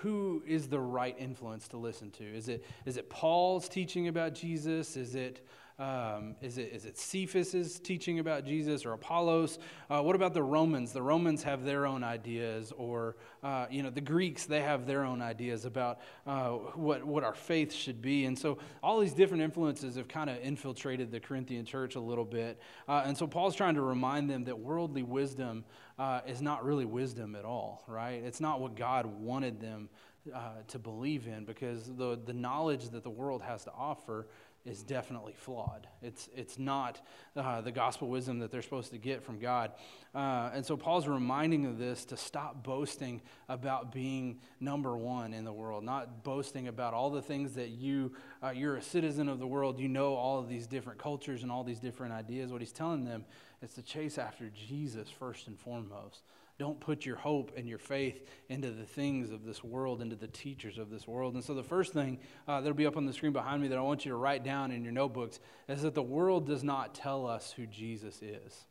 Who 0.00 0.42
is 0.46 0.68
the 0.68 0.78
right 0.78 1.16
influence 1.18 1.68
to 1.68 1.78
listen 1.78 2.10
to? 2.10 2.24
Is 2.24 2.50
it, 2.50 2.66
is 2.84 2.98
it 2.98 3.08
Paul's 3.08 3.66
teaching 3.66 4.08
about 4.08 4.34
Jesus? 4.34 4.94
Is 4.94 5.14
it 5.14 5.46
um, 5.78 6.36
is, 6.40 6.56
it, 6.56 6.70
is 6.72 6.86
it 6.86 6.96
Cephas's 6.96 7.78
teaching 7.78 8.18
about 8.18 8.46
Jesus 8.46 8.86
or 8.86 8.92
Apollos? 8.92 9.58
Uh, 9.90 10.00
what 10.00 10.16
about 10.16 10.32
the 10.32 10.42
Romans? 10.42 10.92
The 10.92 11.02
Romans 11.02 11.42
have 11.42 11.64
their 11.64 11.86
own 11.86 12.02
ideas, 12.02 12.72
or 12.78 13.16
uh, 13.42 13.66
you 13.70 13.82
know, 13.82 13.90
the 13.90 14.00
Greeks 14.00 14.46
they 14.46 14.62
have 14.62 14.86
their 14.86 15.04
own 15.04 15.20
ideas 15.20 15.66
about 15.66 15.98
uh, 16.26 16.50
what 16.50 17.04
what 17.04 17.24
our 17.24 17.34
faith 17.34 17.74
should 17.74 18.00
be. 18.00 18.24
And 18.24 18.38
so 18.38 18.56
all 18.82 19.00
these 19.00 19.12
different 19.12 19.42
influences 19.42 19.96
have 19.96 20.08
kind 20.08 20.30
of 20.30 20.38
infiltrated 20.38 21.10
the 21.10 21.20
Corinthian 21.20 21.66
church 21.66 21.94
a 21.94 22.00
little 22.00 22.24
bit. 22.24 22.58
Uh, 22.88 23.02
and 23.04 23.16
so 23.16 23.26
Paul's 23.26 23.54
trying 23.54 23.74
to 23.74 23.82
remind 23.82 24.30
them 24.30 24.44
that 24.44 24.58
worldly 24.58 25.02
wisdom 25.02 25.64
uh, 25.98 26.20
is 26.26 26.40
not 26.40 26.64
really 26.64 26.86
wisdom 26.86 27.36
at 27.36 27.44
all, 27.44 27.84
right? 27.86 28.22
It's 28.24 28.40
not 28.40 28.60
what 28.62 28.76
God 28.76 29.04
wanted 29.06 29.60
them 29.60 29.90
uh, 30.34 30.50
to 30.68 30.78
believe 30.78 31.26
in 31.26 31.44
because 31.44 31.84
the, 31.96 32.18
the 32.24 32.32
knowledge 32.32 32.90
that 32.90 33.02
the 33.02 33.10
world 33.10 33.42
has 33.42 33.64
to 33.64 33.72
offer 33.72 34.26
is 34.66 34.82
definitely 34.82 35.34
flawed. 35.34 35.86
It's, 36.02 36.28
it's 36.34 36.58
not 36.58 37.00
uh, 37.36 37.60
the 37.60 37.72
gospel 37.72 38.08
wisdom 38.08 38.40
that 38.40 38.50
they're 38.50 38.62
supposed 38.62 38.90
to 38.90 38.98
get 38.98 39.22
from 39.22 39.38
God. 39.38 39.72
Uh, 40.14 40.50
and 40.52 40.66
so 40.66 40.76
Paul's 40.76 41.06
reminding 41.06 41.66
of 41.66 41.78
this 41.78 42.04
to 42.06 42.16
stop 42.16 42.64
boasting 42.64 43.22
about 43.48 43.92
being 43.92 44.40
number 44.60 44.96
one 44.96 45.32
in 45.32 45.44
the 45.44 45.52
world, 45.52 45.84
not 45.84 46.24
boasting 46.24 46.68
about 46.68 46.94
all 46.94 47.10
the 47.10 47.22
things 47.22 47.52
that 47.52 47.68
you, 47.68 48.12
uh, 48.42 48.50
you're 48.50 48.76
a 48.76 48.82
citizen 48.82 49.28
of 49.28 49.38
the 49.38 49.46
world, 49.46 49.78
you 49.78 49.88
know 49.88 50.14
all 50.14 50.38
of 50.38 50.48
these 50.48 50.66
different 50.66 50.98
cultures 50.98 51.42
and 51.42 51.52
all 51.52 51.62
these 51.62 51.80
different 51.80 52.12
ideas. 52.12 52.50
What 52.50 52.60
he's 52.60 52.72
telling 52.72 53.04
them 53.04 53.24
is 53.62 53.72
to 53.74 53.82
chase 53.82 54.18
after 54.18 54.50
Jesus 54.50 55.08
first 55.08 55.46
and 55.46 55.58
foremost. 55.58 56.22
Don't 56.58 56.80
put 56.80 57.04
your 57.04 57.16
hope 57.16 57.52
and 57.56 57.68
your 57.68 57.78
faith 57.78 58.26
into 58.48 58.70
the 58.70 58.84
things 58.84 59.30
of 59.30 59.44
this 59.44 59.62
world, 59.62 60.00
into 60.00 60.16
the 60.16 60.28
teachers 60.28 60.78
of 60.78 60.90
this 60.90 61.06
world. 61.06 61.34
And 61.34 61.44
so, 61.44 61.52
the 61.52 61.62
first 61.62 61.92
thing 61.92 62.18
uh, 62.48 62.60
that'll 62.60 62.74
be 62.74 62.86
up 62.86 62.96
on 62.96 63.04
the 63.04 63.12
screen 63.12 63.32
behind 63.32 63.60
me 63.60 63.68
that 63.68 63.78
I 63.78 63.82
want 63.82 64.06
you 64.06 64.12
to 64.12 64.16
write 64.16 64.42
down 64.42 64.70
in 64.70 64.82
your 64.82 64.92
notebooks 64.92 65.38
is 65.68 65.82
that 65.82 65.94
the 65.94 66.02
world 66.02 66.46
does 66.46 66.64
not 66.64 66.94
tell 66.94 67.26
us 67.26 67.52
who 67.52 67.66
Jesus 67.66 68.22
is. 68.22 68.64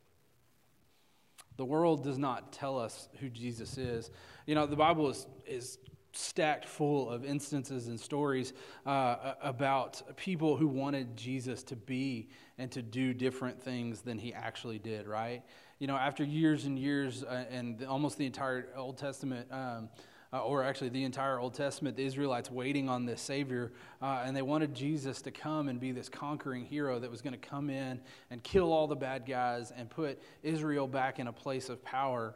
The 1.56 1.64
world 1.64 2.02
does 2.02 2.18
not 2.18 2.52
tell 2.52 2.78
us 2.78 3.08
who 3.20 3.28
Jesus 3.28 3.78
is. 3.78 4.10
You 4.46 4.54
know, 4.54 4.66
the 4.66 4.76
Bible 4.76 5.08
is, 5.08 5.26
is 5.46 5.78
stacked 6.12 6.64
full 6.64 7.10
of 7.10 7.24
instances 7.24 7.88
and 7.88 7.98
stories 7.98 8.52
uh, 8.84 9.34
about 9.42 10.16
people 10.16 10.56
who 10.56 10.66
wanted 10.66 11.16
Jesus 11.16 11.62
to 11.64 11.76
be 11.76 12.28
and 12.58 12.70
to 12.72 12.82
do 12.82 13.14
different 13.14 13.62
things 13.62 14.00
than 14.00 14.18
he 14.18 14.32
actually 14.32 14.78
did, 14.78 15.06
right? 15.06 15.42
You 15.78 15.86
know, 15.86 15.96
after 15.96 16.24
years 16.24 16.64
and 16.64 16.78
years 16.78 17.22
uh, 17.22 17.44
and 17.50 17.84
almost 17.84 18.16
the 18.18 18.26
entire 18.26 18.68
Old 18.76 18.96
Testament, 18.96 19.46
um, 19.50 19.88
uh, 20.32 20.40
or 20.40 20.64
actually 20.64 20.88
the 20.88 21.04
entire 21.04 21.38
Old 21.38 21.54
Testament, 21.54 21.96
the 21.96 22.04
Israelites 22.04 22.50
waiting 22.50 22.88
on 22.88 23.06
this 23.06 23.20
Savior, 23.20 23.72
uh, 24.02 24.22
and 24.24 24.36
they 24.36 24.42
wanted 24.42 24.74
Jesus 24.74 25.22
to 25.22 25.30
come 25.30 25.68
and 25.68 25.78
be 25.78 25.92
this 25.92 26.08
conquering 26.08 26.64
hero 26.64 26.98
that 26.98 27.10
was 27.10 27.22
going 27.22 27.32
to 27.32 27.48
come 27.48 27.70
in 27.70 28.00
and 28.30 28.42
kill 28.42 28.72
all 28.72 28.86
the 28.86 28.96
bad 28.96 29.26
guys 29.26 29.70
and 29.70 29.88
put 29.88 30.20
Israel 30.42 30.86
back 30.86 31.18
in 31.18 31.28
a 31.28 31.32
place 31.32 31.68
of 31.68 31.84
power. 31.84 32.34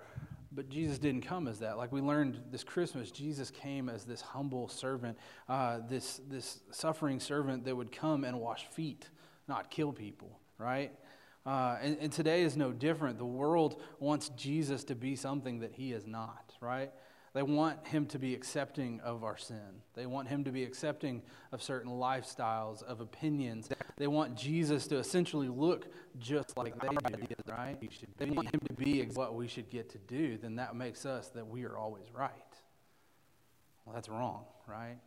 But 0.52 0.68
Jesus 0.68 0.98
didn't 0.98 1.22
come 1.22 1.46
as 1.48 1.60
that. 1.60 1.78
Like 1.78 1.92
we 1.92 2.00
learned 2.00 2.40
this 2.50 2.64
Christmas, 2.64 3.10
Jesus 3.10 3.50
came 3.50 3.88
as 3.88 4.04
this 4.04 4.20
humble 4.20 4.68
servant, 4.68 5.16
uh, 5.48 5.78
this, 5.88 6.20
this 6.28 6.60
suffering 6.72 7.20
servant 7.20 7.64
that 7.64 7.76
would 7.76 7.92
come 7.92 8.24
and 8.24 8.38
wash 8.40 8.66
feet, 8.66 9.08
not 9.48 9.70
kill 9.70 9.92
people, 9.92 10.38
right? 10.58 10.92
Uh, 11.50 11.76
and, 11.82 11.96
and 12.00 12.12
today 12.12 12.42
is 12.42 12.56
no 12.56 12.70
different. 12.70 13.18
The 13.18 13.24
world 13.24 13.82
wants 13.98 14.28
Jesus 14.36 14.84
to 14.84 14.94
be 14.94 15.16
something 15.16 15.58
that 15.58 15.72
he 15.72 15.92
is 15.92 16.06
not, 16.06 16.54
right? 16.60 16.92
They 17.32 17.42
want 17.42 17.88
him 17.88 18.06
to 18.06 18.20
be 18.20 18.36
accepting 18.36 19.00
of 19.00 19.24
our 19.24 19.36
sin. 19.36 19.82
They 19.94 20.06
want 20.06 20.28
him 20.28 20.44
to 20.44 20.52
be 20.52 20.62
accepting 20.62 21.22
of 21.50 21.60
certain 21.60 21.90
lifestyles, 21.90 22.84
of 22.84 23.00
opinions. 23.00 23.68
They 23.96 24.06
want 24.06 24.36
Jesus 24.36 24.86
to 24.88 24.98
essentially 24.98 25.48
look 25.48 25.88
just 26.20 26.56
like 26.56 26.80
they 26.80 26.86
do, 26.88 27.34
right? 27.48 27.76
They 28.16 28.30
want 28.30 28.54
him 28.54 28.60
to 28.68 28.74
be 28.74 29.02
what 29.14 29.34
we 29.34 29.48
should 29.48 29.70
get 29.70 29.90
to 29.90 29.98
do. 29.98 30.38
Then 30.38 30.54
that 30.54 30.76
makes 30.76 31.04
us 31.04 31.30
that 31.30 31.48
we 31.48 31.64
are 31.64 31.76
always 31.76 32.06
right. 32.14 32.30
Well, 33.84 33.96
that's 33.96 34.08
wrong, 34.08 34.44
right? 34.68 34.98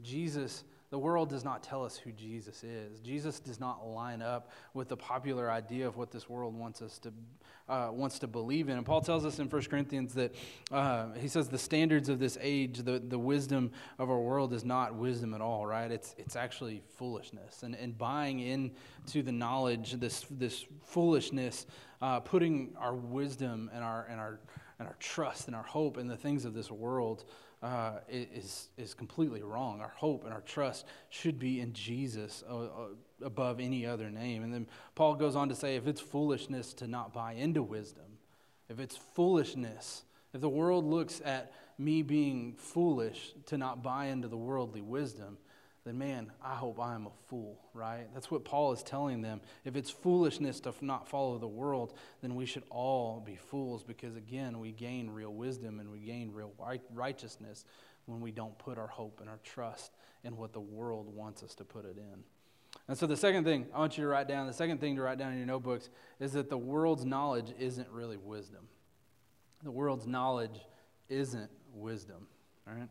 Jesus 0.00 0.64
the 0.90 0.98
world 0.98 1.28
does 1.28 1.44
not 1.44 1.62
tell 1.62 1.84
us 1.84 1.96
who 1.96 2.12
Jesus 2.12 2.64
is. 2.64 3.00
Jesus 3.00 3.40
does 3.40 3.60
not 3.60 3.86
line 3.86 4.22
up 4.22 4.50
with 4.72 4.88
the 4.88 4.96
popular 4.96 5.50
idea 5.50 5.86
of 5.86 5.96
what 5.96 6.10
this 6.10 6.28
world 6.28 6.54
wants 6.54 6.80
us 6.80 6.98
to 7.00 7.12
uh, 7.68 7.90
wants 7.92 8.18
to 8.18 8.26
believe 8.26 8.68
in. 8.68 8.76
And 8.76 8.86
Paul 8.86 9.00
tells 9.00 9.24
us 9.26 9.38
in 9.38 9.48
1 9.48 9.62
Corinthians 9.64 10.14
that 10.14 10.34
uh, 10.72 11.12
he 11.12 11.28
says 11.28 11.48
the 11.48 11.58
standards 11.58 12.08
of 12.08 12.18
this 12.18 12.38
age, 12.40 12.78
the, 12.78 12.98
the 12.98 13.18
wisdom 13.18 13.72
of 13.98 14.10
our 14.10 14.18
world 14.18 14.52
is 14.52 14.64
not 14.64 14.94
wisdom 14.94 15.34
at 15.34 15.40
all, 15.40 15.66
right? 15.66 15.90
It's, 15.90 16.14
it's 16.16 16.36
actually 16.36 16.82
foolishness. 16.96 17.62
And, 17.62 17.74
and 17.74 17.96
buying 17.96 18.40
into 18.40 19.22
the 19.22 19.32
knowledge, 19.32 19.92
this, 20.00 20.24
this 20.30 20.64
foolishness, 20.82 21.66
uh, 22.00 22.20
putting 22.20 22.74
our 22.78 22.94
wisdom 22.94 23.70
and 23.74 23.84
our, 23.84 24.06
and, 24.08 24.18
our, 24.18 24.40
and 24.78 24.88
our 24.88 24.96
trust 24.98 25.46
and 25.46 25.54
our 25.54 25.62
hope 25.62 25.98
in 25.98 26.06
the 26.06 26.16
things 26.16 26.44
of 26.44 26.54
this 26.54 26.70
world 26.70 27.24
uh, 27.62 27.98
is, 28.08 28.68
is 28.76 28.94
completely 28.94 29.42
wrong. 29.42 29.80
Our 29.80 29.92
hope 29.96 30.24
and 30.24 30.32
our 30.32 30.42
trust 30.42 30.86
should 31.10 31.38
be 31.38 31.60
in 31.60 31.72
Jesus 31.72 32.44
uh, 32.48 32.56
uh, 32.56 32.68
above 33.22 33.58
any 33.60 33.84
other 33.84 34.10
name. 34.10 34.42
And 34.42 34.54
then 34.54 34.66
Paul 34.94 35.14
goes 35.14 35.34
on 35.34 35.48
to 35.48 35.54
say 35.54 35.76
if 35.76 35.86
it's 35.86 36.00
foolishness 36.00 36.72
to 36.74 36.86
not 36.86 37.12
buy 37.12 37.32
into 37.32 37.62
wisdom, 37.62 38.04
if 38.68 38.78
it's 38.78 38.96
foolishness, 38.96 40.04
if 40.32 40.40
the 40.40 40.48
world 40.48 40.84
looks 40.84 41.20
at 41.24 41.52
me 41.78 42.02
being 42.02 42.54
foolish 42.56 43.32
to 43.46 43.58
not 43.58 43.82
buy 43.82 44.06
into 44.06 44.28
the 44.28 44.36
worldly 44.36 44.82
wisdom, 44.82 45.38
then 45.88 45.96
man, 45.96 46.30
I 46.44 46.54
hope 46.54 46.78
I 46.78 46.94
am 46.94 47.06
a 47.06 47.10
fool, 47.28 47.58
right? 47.72 48.06
That's 48.12 48.30
what 48.30 48.44
Paul 48.44 48.72
is 48.72 48.82
telling 48.82 49.22
them. 49.22 49.40
If 49.64 49.74
it's 49.74 49.90
foolishness 49.90 50.60
to 50.60 50.74
not 50.82 51.08
follow 51.08 51.38
the 51.38 51.48
world, 51.48 51.94
then 52.20 52.34
we 52.34 52.44
should 52.44 52.64
all 52.68 53.22
be 53.24 53.36
fools 53.36 53.84
because, 53.84 54.14
again, 54.14 54.60
we 54.60 54.72
gain 54.72 55.08
real 55.08 55.32
wisdom 55.32 55.80
and 55.80 55.90
we 55.90 56.00
gain 56.00 56.30
real 56.32 56.52
righteousness 56.92 57.64
when 58.04 58.20
we 58.20 58.30
don't 58.30 58.58
put 58.58 58.76
our 58.76 58.86
hope 58.86 59.20
and 59.20 59.30
our 59.30 59.38
trust 59.42 59.92
in 60.24 60.36
what 60.36 60.52
the 60.52 60.60
world 60.60 61.14
wants 61.14 61.42
us 61.42 61.54
to 61.54 61.64
put 61.64 61.86
it 61.86 61.96
in. 61.96 62.22
And 62.86 62.96
so, 62.96 63.06
the 63.06 63.16
second 63.16 63.44
thing 63.44 63.66
I 63.74 63.78
want 63.78 63.96
you 63.96 64.04
to 64.04 64.08
write 64.08 64.28
down, 64.28 64.46
the 64.46 64.52
second 64.52 64.80
thing 64.80 64.96
to 64.96 65.02
write 65.02 65.18
down 65.18 65.32
in 65.32 65.38
your 65.38 65.46
notebooks 65.46 65.88
is 66.20 66.32
that 66.32 66.50
the 66.50 66.58
world's 66.58 67.06
knowledge 67.06 67.54
isn't 67.58 67.88
really 67.88 68.18
wisdom. 68.18 68.68
The 69.64 69.70
world's 69.70 70.06
knowledge 70.06 70.60
isn't 71.08 71.50
wisdom, 71.72 72.26
all 72.66 72.74
right? 72.74 72.88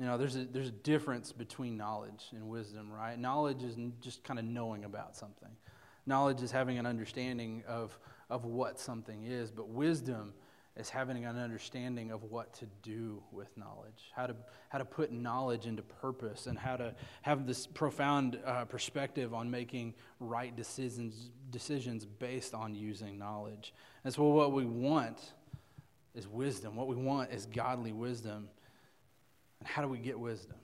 You 0.00 0.06
know, 0.06 0.16
there's 0.16 0.34
a, 0.34 0.46
there's 0.46 0.68
a 0.68 0.72
difference 0.72 1.30
between 1.30 1.76
knowledge 1.76 2.28
and 2.32 2.48
wisdom, 2.48 2.90
right? 2.90 3.18
Knowledge 3.18 3.62
is 3.62 3.76
just 4.00 4.24
kind 4.24 4.38
of 4.38 4.46
knowing 4.46 4.84
about 4.86 5.14
something. 5.14 5.50
Knowledge 6.06 6.40
is 6.40 6.50
having 6.50 6.78
an 6.78 6.86
understanding 6.86 7.62
of, 7.68 7.98
of 8.30 8.46
what 8.46 8.80
something 8.80 9.24
is, 9.24 9.50
but 9.50 9.68
wisdom 9.68 10.32
is 10.74 10.88
having 10.88 11.26
an 11.26 11.36
understanding 11.38 12.10
of 12.12 12.22
what 12.22 12.54
to 12.54 12.66
do 12.82 13.22
with 13.30 13.54
knowledge, 13.58 14.10
how 14.16 14.26
to, 14.26 14.34
how 14.70 14.78
to 14.78 14.86
put 14.86 15.12
knowledge 15.12 15.66
into 15.66 15.82
purpose, 15.82 16.46
and 16.46 16.58
how 16.58 16.76
to 16.76 16.94
have 17.20 17.46
this 17.46 17.66
profound 17.66 18.38
uh, 18.46 18.64
perspective 18.64 19.34
on 19.34 19.50
making 19.50 19.92
right 20.18 20.56
decisions, 20.56 21.30
decisions 21.50 22.06
based 22.06 22.54
on 22.54 22.74
using 22.74 23.18
knowledge. 23.18 23.74
And 24.04 24.14
so, 24.14 24.22
what 24.22 24.52
we 24.52 24.64
want 24.64 25.34
is 26.14 26.26
wisdom. 26.26 26.74
What 26.74 26.86
we 26.86 26.96
want 26.96 27.32
is 27.32 27.44
godly 27.44 27.92
wisdom. 27.92 28.48
And 29.60 29.68
how 29.68 29.82
do 29.82 29.88
we 29.88 29.98
get 29.98 30.18
wisdom? 30.18 30.56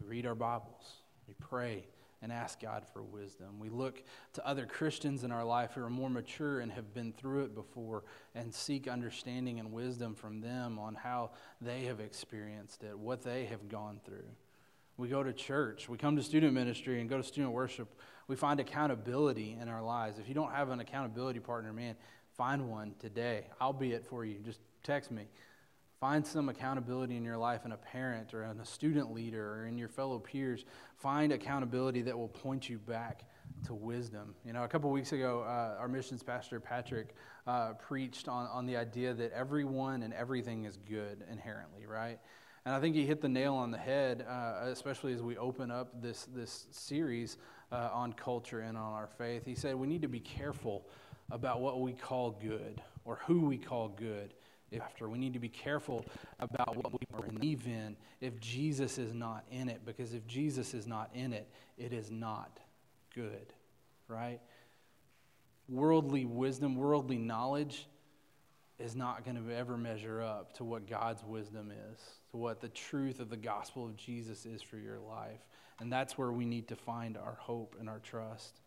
We 0.00 0.06
read 0.06 0.26
our 0.26 0.34
Bibles, 0.34 1.02
we 1.26 1.34
pray, 1.34 1.84
and 2.22 2.32
ask 2.32 2.60
God 2.60 2.84
for 2.92 3.02
wisdom. 3.02 3.58
We 3.58 3.68
look 3.68 4.02
to 4.34 4.46
other 4.46 4.64
Christians 4.64 5.24
in 5.24 5.32
our 5.32 5.44
life 5.44 5.72
who 5.74 5.82
are 5.82 5.90
more 5.90 6.08
mature 6.08 6.60
and 6.60 6.72
have 6.72 6.94
been 6.94 7.12
through 7.12 7.44
it 7.44 7.54
before 7.54 8.04
and 8.34 8.54
seek 8.54 8.88
understanding 8.88 9.58
and 9.58 9.72
wisdom 9.72 10.14
from 10.14 10.40
them 10.40 10.78
on 10.78 10.94
how 10.94 11.30
they 11.60 11.84
have 11.84 12.00
experienced 12.00 12.84
it, 12.84 12.98
what 12.98 13.22
they 13.22 13.44
have 13.46 13.68
gone 13.68 14.00
through. 14.04 14.26
We 14.96 15.08
go 15.08 15.22
to 15.22 15.32
church, 15.32 15.88
we 15.88 15.98
come 15.98 16.16
to 16.16 16.22
student 16.22 16.54
ministry 16.54 17.00
and 17.00 17.10
go 17.10 17.18
to 17.18 17.22
student 17.22 17.52
worship. 17.52 18.00
We 18.28 18.36
find 18.36 18.60
accountability 18.60 19.58
in 19.60 19.68
our 19.68 19.82
lives. 19.82 20.18
If 20.18 20.26
you 20.28 20.34
don't 20.34 20.52
have 20.52 20.70
an 20.70 20.80
accountability 20.80 21.40
partner, 21.40 21.72
man, 21.72 21.96
find 22.36 22.70
one 22.70 22.94
today. 22.98 23.48
I'll 23.60 23.72
be 23.74 23.92
it 23.92 24.06
for 24.06 24.24
you. 24.24 24.38
Just 24.44 24.60
text 24.82 25.10
me. 25.10 25.28
Find 26.00 26.26
some 26.26 26.50
accountability 26.50 27.16
in 27.16 27.24
your 27.24 27.38
life 27.38 27.64
in 27.64 27.72
a 27.72 27.76
parent 27.76 28.34
or 28.34 28.44
in 28.44 28.60
a 28.60 28.66
student 28.66 29.12
leader 29.12 29.54
or 29.54 29.66
in 29.66 29.78
your 29.78 29.88
fellow 29.88 30.18
peers. 30.18 30.66
Find 30.96 31.32
accountability 31.32 32.02
that 32.02 32.16
will 32.16 32.28
point 32.28 32.68
you 32.68 32.78
back 32.78 33.24
to 33.64 33.74
wisdom. 33.74 34.34
You 34.44 34.52
know, 34.52 34.64
a 34.64 34.68
couple 34.68 34.90
weeks 34.90 35.12
ago, 35.12 35.42
uh, 35.46 35.80
our 35.80 35.88
missions 35.88 36.22
pastor, 36.22 36.60
Patrick, 36.60 37.14
uh, 37.46 37.72
preached 37.74 38.28
on, 38.28 38.46
on 38.48 38.66
the 38.66 38.76
idea 38.76 39.14
that 39.14 39.32
everyone 39.32 40.02
and 40.02 40.12
everything 40.12 40.64
is 40.64 40.76
good 40.76 41.24
inherently, 41.30 41.86
right? 41.86 42.18
And 42.66 42.74
I 42.74 42.80
think 42.80 42.94
he 42.94 43.06
hit 43.06 43.22
the 43.22 43.28
nail 43.28 43.54
on 43.54 43.70
the 43.70 43.78
head, 43.78 44.26
uh, 44.28 44.66
especially 44.66 45.14
as 45.14 45.22
we 45.22 45.38
open 45.38 45.70
up 45.70 46.02
this, 46.02 46.28
this 46.34 46.66
series 46.72 47.38
uh, 47.72 47.88
on 47.92 48.12
culture 48.12 48.60
and 48.60 48.76
on 48.76 48.92
our 48.92 49.06
faith. 49.06 49.46
He 49.46 49.54
said 49.54 49.74
we 49.76 49.86
need 49.86 50.02
to 50.02 50.08
be 50.08 50.20
careful 50.20 50.86
about 51.30 51.60
what 51.60 51.80
we 51.80 51.92
call 51.92 52.32
good 52.32 52.82
or 53.04 53.20
who 53.24 53.46
we 53.46 53.56
call 53.56 53.88
good 53.88 54.34
after. 54.74 55.08
We 55.08 55.18
need 55.18 55.34
to 55.34 55.38
be 55.38 55.48
careful 55.48 56.04
about 56.40 56.76
what 56.76 56.92
we 56.92 57.30
believe 57.30 57.66
in 57.66 57.96
if 58.20 58.40
Jesus 58.40 58.98
is 58.98 59.14
not 59.14 59.44
in 59.50 59.68
it, 59.68 59.82
because 59.84 60.14
if 60.14 60.26
Jesus 60.26 60.74
is 60.74 60.86
not 60.86 61.10
in 61.14 61.32
it, 61.32 61.48
it 61.78 61.92
is 61.92 62.10
not 62.10 62.58
good, 63.14 63.52
right? 64.08 64.40
Worldly 65.68 66.24
wisdom, 66.24 66.76
worldly 66.76 67.18
knowledge 67.18 67.86
is 68.78 68.94
not 68.94 69.24
going 69.24 69.36
to 69.36 69.54
ever 69.54 69.76
measure 69.76 70.22
up 70.22 70.52
to 70.54 70.64
what 70.64 70.88
God's 70.88 71.24
wisdom 71.24 71.72
is, 71.92 72.00
to 72.30 72.36
what 72.36 72.60
the 72.60 72.68
truth 72.68 73.20
of 73.20 73.30
the 73.30 73.36
gospel 73.36 73.86
of 73.86 73.96
Jesus 73.96 74.44
is 74.44 74.60
for 74.60 74.76
your 74.76 74.98
life. 74.98 75.40
And 75.80 75.92
that's 75.92 76.18
where 76.18 76.32
we 76.32 76.44
need 76.44 76.68
to 76.68 76.76
find 76.76 77.16
our 77.16 77.36
hope 77.38 77.76
and 77.78 77.88
our 77.88 77.98
trust. 77.98 78.60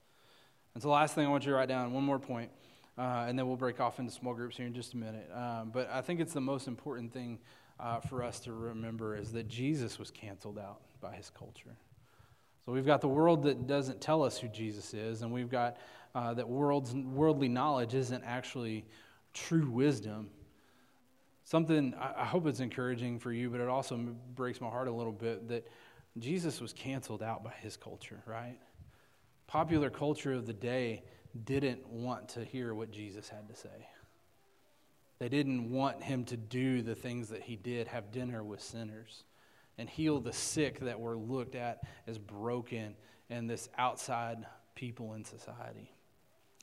And 0.73 0.83
so, 0.83 0.89
last 0.89 1.15
thing 1.15 1.25
I 1.25 1.29
want 1.29 1.45
you 1.45 1.51
to 1.51 1.57
write 1.57 1.69
down, 1.69 1.91
one 1.93 2.03
more 2.03 2.19
point. 2.19 2.51
Uh, 2.97 3.25
and 3.27 3.39
then 3.39 3.47
we'll 3.47 3.55
break 3.55 3.79
off 3.79 3.99
into 3.99 4.11
small 4.11 4.33
groups 4.33 4.57
here 4.57 4.65
in 4.65 4.73
just 4.73 4.93
a 4.93 4.97
minute. 4.97 5.29
Um, 5.33 5.71
but 5.73 5.89
I 5.91 6.01
think 6.01 6.19
it's 6.19 6.33
the 6.33 6.41
most 6.41 6.67
important 6.67 7.13
thing 7.13 7.39
uh, 7.79 7.99
for 8.01 8.23
us 8.23 8.39
to 8.41 8.51
remember 8.51 9.15
is 9.15 9.31
that 9.31 9.47
Jesus 9.47 9.97
was 9.97 10.11
canceled 10.11 10.59
out 10.59 10.81
by 10.99 11.15
his 11.15 11.29
culture. 11.29 11.77
So 12.65 12.73
we've 12.73 12.85
got 12.85 13.01
the 13.01 13.07
world 13.07 13.43
that 13.43 13.67
doesn't 13.67 14.01
tell 14.01 14.21
us 14.21 14.37
who 14.37 14.47
Jesus 14.49 14.93
is, 14.93 15.21
and 15.21 15.31
we've 15.31 15.49
got 15.49 15.77
uh, 16.13 16.33
that 16.33 16.47
world's, 16.47 16.93
worldly 16.93 17.47
knowledge 17.47 17.93
isn't 17.93 18.23
actually 18.23 18.85
true 19.33 19.69
wisdom. 19.69 20.29
Something 21.45 21.93
I, 21.99 22.21
I 22.21 22.25
hope 22.25 22.45
it's 22.47 22.59
encouraging 22.59 23.19
for 23.19 23.31
you, 23.31 23.49
but 23.49 23.61
it 23.61 23.69
also 23.69 23.97
breaks 24.35 24.59
my 24.59 24.67
heart 24.67 24.87
a 24.87 24.91
little 24.91 25.13
bit 25.13 25.47
that 25.47 25.67
Jesus 26.17 26.59
was 26.59 26.73
canceled 26.73 27.23
out 27.23 27.43
by 27.43 27.53
his 27.61 27.77
culture, 27.77 28.21
right? 28.25 28.57
Popular 29.47 29.89
culture 29.89 30.33
of 30.33 30.45
the 30.45 30.53
day 30.53 31.03
didn't 31.43 31.87
want 31.87 32.29
to 32.29 32.43
hear 32.43 32.73
what 32.73 32.91
Jesus 32.91 33.29
had 33.29 33.47
to 33.49 33.55
say. 33.55 33.87
They 35.19 35.29
didn't 35.29 35.71
want 35.71 36.01
him 36.01 36.23
to 36.25 36.37
do 36.37 36.81
the 36.81 36.95
things 36.95 37.29
that 37.29 37.43
he 37.43 37.55
did, 37.55 37.87
have 37.89 38.11
dinner 38.11 38.43
with 38.43 38.61
sinners 38.61 39.23
and 39.77 39.89
heal 39.89 40.19
the 40.19 40.33
sick 40.33 40.79
that 40.81 40.99
were 40.99 41.17
looked 41.17 41.55
at 41.55 41.83
as 42.07 42.17
broken 42.17 42.95
and 43.29 43.49
this 43.49 43.69
outside 43.77 44.45
people 44.75 45.13
in 45.13 45.23
society. 45.23 45.91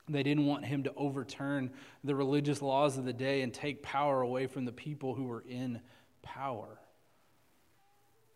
They 0.09 0.23
didn't 0.23 0.45
want 0.45 0.65
him 0.65 0.83
to 0.83 0.93
overturn 0.95 1.71
the 2.03 2.15
religious 2.15 2.61
laws 2.61 2.97
of 2.97 3.05
the 3.05 3.13
day 3.13 3.41
and 3.41 3.53
take 3.53 3.83
power 3.83 4.21
away 4.21 4.47
from 4.47 4.65
the 4.65 4.71
people 4.71 5.13
who 5.13 5.25
were 5.25 5.43
in 5.47 5.81
power. 6.21 6.79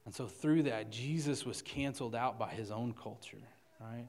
And 0.05 0.13
so, 0.13 0.25
through 0.27 0.63
that, 0.63 0.91
Jesus 0.91 1.45
was 1.45 1.61
canceled 1.61 2.15
out 2.15 2.39
by 2.39 2.49
his 2.49 2.71
own 2.71 2.93
culture, 2.93 3.37
right? 3.79 4.07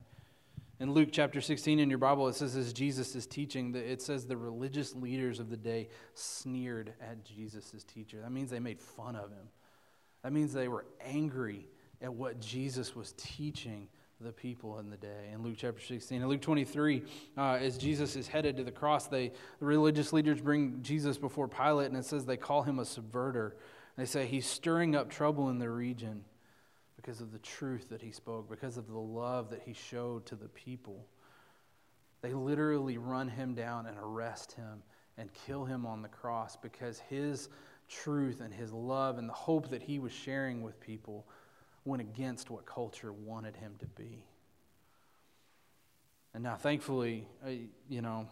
In 0.80 0.92
Luke 0.92 1.10
chapter 1.12 1.40
16 1.40 1.78
in 1.78 1.88
your 1.90 1.98
Bible, 1.98 2.28
it 2.28 2.34
says, 2.34 2.56
as 2.56 2.72
Jesus 2.72 3.14
is 3.14 3.26
teaching, 3.26 3.74
it 3.74 4.02
says 4.02 4.26
the 4.26 4.36
religious 4.36 4.94
leaders 4.94 5.38
of 5.38 5.48
the 5.48 5.56
day 5.56 5.88
sneered 6.14 6.94
at 7.00 7.24
Jesus' 7.24 7.84
teacher. 7.84 8.20
That 8.20 8.32
means 8.32 8.50
they 8.50 8.58
made 8.58 8.80
fun 8.80 9.14
of 9.14 9.30
him. 9.30 9.48
That 10.22 10.32
means 10.32 10.52
they 10.52 10.68
were 10.68 10.86
angry 11.04 11.68
at 12.00 12.12
what 12.12 12.40
Jesus 12.40 12.96
was 12.96 13.14
teaching 13.16 13.88
the 14.20 14.32
people 14.32 14.78
in 14.78 14.88
the 14.88 14.96
day. 14.96 15.30
In 15.32 15.42
Luke 15.42 15.56
chapter 15.56 15.82
16. 15.82 16.22
In 16.22 16.28
Luke 16.28 16.40
23, 16.40 17.02
uh, 17.36 17.54
as 17.54 17.76
Jesus 17.76 18.16
is 18.16 18.28
headed 18.28 18.56
to 18.56 18.64
the 18.64 18.70
cross, 18.70 19.08
they, 19.08 19.32
the 19.58 19.66
religious 19.66 20.12
leaders 20.12 20.40
bring 20.40 20.80
Jesus 20.82 21.18
before 21.18 21.48
Pilate, 21.48 21.88
and 21.88 21.96
it 21.96 22.04
says 22.04 22.24
they 22.24 22.36
call 22.36 22.62
him 22.62 22.78
a 22.78 22.84
subverter. 22.84 23.52
They 23.96 24.04
say 24.04 24.26
he's 24.26 24.46
stirring 24.46 24.96
up 24.96 25.10
trouble 25.10 25.48
in 25.50 25.58
the 25.58 25.68
region 25.68 26.24
because 27.02 27.20
of 27.20 27.32
the 27.32 27.38
truth 27.40 27.88
that 27.90 28.00
he 28.00 28.12
spoke, 28.12 28.48
because 28.48 28.76
of 28.76 28.86
the 28.86 28.98
love 28.98 29.50
that 29.50 29.62
he 29.64 29.72
showed 29.72 30.24
to 30.26 30.36
the 30.36 30.48
people. 30.48 31.04
They 32.20 32.32
literally 32.32 32.96
run 32.96 33.28
him 33.28 33.54
down 33.54 33.86
and 33.86 33.98
arrest 33.98 34.52
him 34.52 34.82
and 35.18 35.28
kill 35.46 35.64
him 35.64 35.84
on 35.84 36.02
the 36.02 36.08
cross 36.08 36.56
because 36.56 37.00
his 37.10 37.48
truth 37.88 38.40
and 38.40 38.54
his 38.54 38.72
love 38.72 39.18
and 39.18 39.28
the 39.28 39.34
hope 39.34 39.70
that 39.70 39.82
he 39.82 39.98
was 39.98 40.12
sharing 40.12 40.62
with 40.62 40.80
people 40.80 41.26
went 41.84 42.00
against 42.00 42.48
what 42.48 42.64
culture 42.64 43.12
wanted 43.12 43.56
him 43.56 43.74
to 43.80 43.86
be. 43.86 44.24
And 46.34 46.44
now, 46.44 46.54
thankfully, 46.54 47.26
uh, 47.44 47.50
you 47.90 48.00
know, 48.00 48.28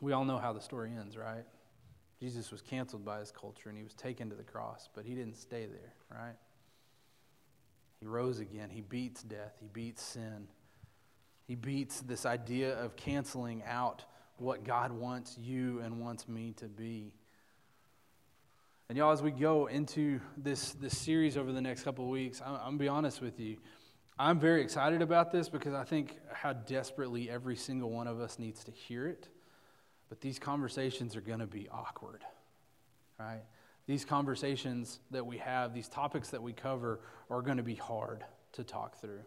we 0.00 0.12
all 0.12 0.24
know 0.24 0.38
how 0.38 0.52
the 0.52 0.60
story 0.60 0.90
ends, 0.98 1.16
right? 1.16 1.44
Jesus 2.18 2.50
was 2.50 2.62
canceled 2.62 3.04
by 3.04 3.20
his 3.20 3.30
culture 3.30 3.68
and 3.68 3.76
he 3.76 3.84
was 3.84 3.94
taken 3.94 4.30
to 4.30 4.34
the 4.34 4.42
cross, 4.42 4.88
but 4.94 5.04
he 5.04 5.14
didn't 5.14 5.36
stay 5.36 5.66
there, 5.66 5.92
right? 6.10 6.34
He 8.02 8.08
rose 8.08 8.40
again. 8.40 8.68
He 8.68 8.80
beats 8.80 9.22
death, 9.22 9.54
he 9.60 9.68
beats 9.72 10.02
sin. 10.02 10.48
He 11.46 11.54
beats 11.54 12.00
this 12.00 12.26
idea 12.26 12.76
of 12.82 12.96
canceling 12.96 13.62
out 13.64 14.04
what 14.38 14.64
God 14.64 14.90
wants 14.90 15.38
you 15.38 15.80
and 15.80 16.00
wants 16.00 16.26
me 16.26 16.52
to 16.56 16.66
be. 16.66 17.14
And 18.88 18.98
y'all, 18.98 19.12
as 19.12 19.22
we 19.22 19.30
go 19.30 19.66
into 19.66 20.20
this, 20.36 20.72
this 20.72 20.98
series 20.98 21.36
over 21.36 21.52
the 21.52 21.60
next 21.60 21.84
couple 21.84 22.04
of 22.04 22.10
weeks, 22.10 22.40
I'm, 22.44 22.54
I'm 22.54 22.60
going 22.60 22.78
to 22.78 22.84
be 22.84 22.88
honest 22.88 23.20
with 23.20 23.38
you. 23.38 23.58
I'm 24.18 24.40
very 24.40 24.62
excited 24.62 25.00
about 25.00 25.30
this 25.30 25.48
because 25.48 25.74
I 25.74 25.84
think 25.84 26.18
how 26.32 26.54
desperately 26.54 27.30
every 27.30 27.56
single 27.56 27.90
one 27.90 28.08
of 28.08 28.20
us 28.20 28.38
needs 28.38 28.64
to 28.64 28.72
hear 28.72 29.06
it. 29.06 29.28
But 30.08 30.20
these 30.20 30.40
conversations 30.40 31.14
are 31.14 31.20
going 31.20 31.38
to 31.38 31.46
be 31.46 31.68
awkward, 31.70 32.22
right? 33.18 33.42
These 33.86 34.04
conversations 34.04 35.00
that 35.10 35.26
we 35.26 35.38
have, 35.38 35.74
these 35.74 35.88
topics 35.88 36.30
that 36.30 36.42
we 36.42 36.52
cover, 36.52 37.00
are 37.30 37.42
going 37.42 37.56
to 37.56 37.62
be 37.62 37.74
hard 37.74 38.24
to 38.52 38.64
talk 38.64 39.00
through. 39.00 39.20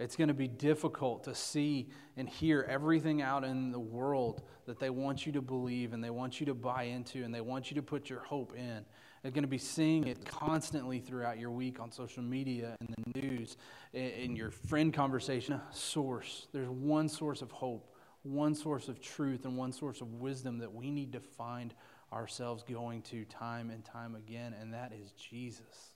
It's 0.00 0.16
going 0.16 0.28
to 0.28 0.34
be 0.34 0.48
difficult 0.48 1.24
to 1.24 1.34
see 1.36 1.88
and 2.16 2.28
hear 2.28 2.66
everything 2.68 3.22
out 3.22 3.44
in 3.44 3.70
the 3.70 3.78
world 3.78 4.42
that 4.66 4.80
they 4.80 4.90
want 4.90 5.24
you 5.24 5.32
to 5.32 5.40
believe 5.40 5.92
and 5.92 6.02
they 6.02 6.10
want 6.10 6.40
you 6.40 6.46
to 6.46 6.54
buy 6.54 6.84
into 6.84 7.22
and 7.22 7.32
they 7.32 7.40
want 7.40 7.70
you 7.70 7.76
to 7.76 7.82
put 7.82 8.10
your 8.10 8.18
hope 8.20 8.54
in. 8.56 8.84
They're 9.22 9.30
going 9.30 9.44
to 9.44 9.48
be 9.48 9.58
seeing 9.58 10.08
it 10.08 10.24
constantly 10.26 10.98
throughout 10.98 11.38
your 11.38 11.52
week 11.52 11.78
on 11.80 11.92
social 11.92 12.22
media 12.22 12.76
and 12.80 12.94
the 13.14 13.20
news, 13.20 13.56
in 13.92 14.34
your 14.34 14.50
friend 14.50 14.92
conversation. 14.92 15.60
Source. 15.70 16.48
There's 16.52 16.68
one 16.68 17.08
source 17.08 17.40
of 17.40 17.52
hope, 17.52 17.94
one 18.22 18.54
source 18.54 18.88
of 18.88 19.00
truth, 19.00 19.44
and 19.44 19.56
one 19.56 19.72
source 19.72 20.00
of 20.00 20.12
wisdom 20.14 20.58
that 20.58 20.74
we 20.74 20.90
need 20.90 21.12
to 21.12 21.20
find 21.20 21.72
ourselves 22.12 22.62
going 22.62 23.02
to 23.02 23.24
time 23.24 23.70
and 23.70 23.84
time 23.84 24.14
again, 24.14 24.54
and 24.60 24.74
that 24.74 24.92
is 24.92 25.12
Jesus. 25.12 25.92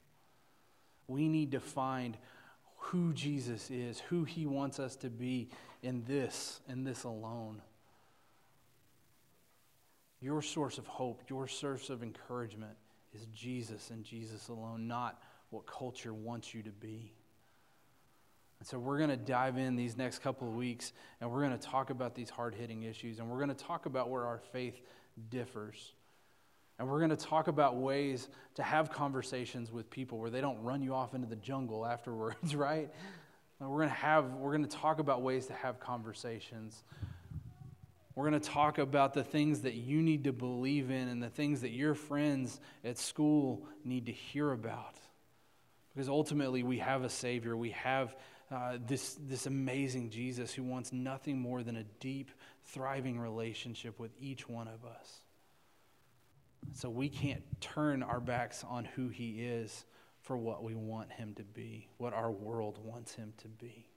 We 1.06 1.28
need 1.28 1.52
to 1.52 1.60
find 1.60 2.16
who 2.78 3.12
Jesus 3.12 3.70
is, 3.70 4.00
who 4.00 4.24
he 4.24 4.46
wants 4.46 4.78
us 4.78 4.96
to 4.96 5.10
be 5.10 5.48
in 5.82 6.04
this, 6.06 6.60
in 6.68 6.84
this 6.84 7.04
alone. 7.04 7.62
Your 10.20 10.42
source 10.42 10.78
of 10.78 10.86
hope, 10.86 11.22
your 11.28 11.46
source 11.46 11.90
of 11.90 12.02
encouragement 12.02 12.76
is 13.14 13.26
Jesus 13.34 13.90
and 13.90 14.04
Jesus 14.04 14.48
alone, 14.48 14.88
not 14.88 15.20
what 15.50 15.66
culture 15.66 16.12
wants 16.12 16.54
you 16.54 16.62
to 16.62 16.70
be. 16.70 17.12
And 18.58 18.66
so 18.66 18.78
we're 18.78 18.98
going 18.98 19.10
to 19.10 19.16
dive 19.16 19.56
in 19.56 19.76
these 19.76 19.96
next 19.96 20.18
couple 20.18 20.48
of 20.48 20.54
weeks 20.54 20.92
and 21.20 21.30
we're 21.30 21.42
going 21.46 21.56
to 21.56 21.66
talk 21.66 21.90
about 21.90 22.14
these 22.14 22.30
hard 22.30 22.54
hitting 22.54 22.82
issues 22.82 23.18
and 23.18 23.30
we're 23.30 23.36
going 23.38 23.54
to 23.54 23.64
talk 23.64 23.86
about 23.86 24.10
where 24.10 24.24
our 24.26 24.40
faith 24.52 24.80
differs. 25.30 25.92
And 26.78 26.88
we're 26.88 26.98
going 26.98 27.10
to 27.10 27.16
talk 27.16 27.48
about 27.48 27.76
ways 27.76 28.28
to 28.54 28.62
have 28.62 28.90
conversations 28.90 29.72
with 29.72 29.90
people 29.90 30.18
where 30.18 30.30
they 30.30 30.40
don't 30.40 30.62
run 30.62 30.80
you 30.82 30.94
off 30.94 31.14
into 31.14 31.26
the 31.26 31.36
jungle 31.36 31.84
afterwards, 31.84 32.54
right? 32.54 32.90
We're 33.60 33.78
going 33.78 33.88
to 33.88 33.94
have 33.94 34.34
we're 34.34 34.56
going 34.56 34.68
to 34.68 34.76
talk 34.76 35.00
about 35.00 35.22
ways 35.22 35.46
to 35.46 35.52
have 35.54 35.80
conversations. 35.80 36.84
We're 38.14 38.28
going 38.28 38.40
to 38.40 38.48
talk 38.48 38.78
about 38.78 39.14
the 39.14 39.24
things 39.24 39.60
that 39.62 39.74
you 39.74 40.02
need 40.02 40.24
to 40.24 40.32
believe 40.32 40.90
in 40.90 41.08
and 41.08 41.22
the 41.22 41.28
things 41.28 41.60
that 41.60 41.70
your 41.70 41.94
friends 41.94 42.60
at 42.84 42.98
school 42.98 43.64
need 43.84 44.06
to 44.06 44.12
hear 44.12 44.52
about. 44.52 44.96
Because 45.94 46.08
ultimately, 46.08 46.62
we 46.62 46.78
have 46.78 47.04
a 47.04 47.08
Savior. 47.08 47.56
We 47.56 47.70
have 47.70 48.14
uh, 48.50 48.78
this, 48.86 49.16
this 49.20 49.46
amazing 49.46 50.10
Jesus 50.10 50.52
who 50.52 50.62
wants 50.62 50.92
nothing 50.92 51.38
more 51.38 51.62
than 51.62 51.76
a 51.76 51.84
deep, 52.00 52.30
thriving 52.66 53.18
relationship 53.18 53.98
with 53.98 54.10
each 54.20 54.48
one 54.48 54.68
of 54.68 54.84
us. 54.84 55.20
So 56.72 56.90
we 56.90 57.08
can't 57.08 57.42
turn 57.60 58.02
our 58.02 58.20
backs 58.20 58.64
on 58.68 58.84
who 58.84 59.08
he 59.08 59.42
is 59.44 59.84
for 60.20 60.36
what 60.36 60.62
we 60.62 60.74
want 60.74 61.12
him 61.12 61.34
to 61.34 61.44
be, 61.44 61.88
what 61.96 62.12
our 62.12 62.30
world 62.30 62.78
wants 62.84 63.14
him 63.14 63.32
to 63.38 63.48
be. 63.48 63.88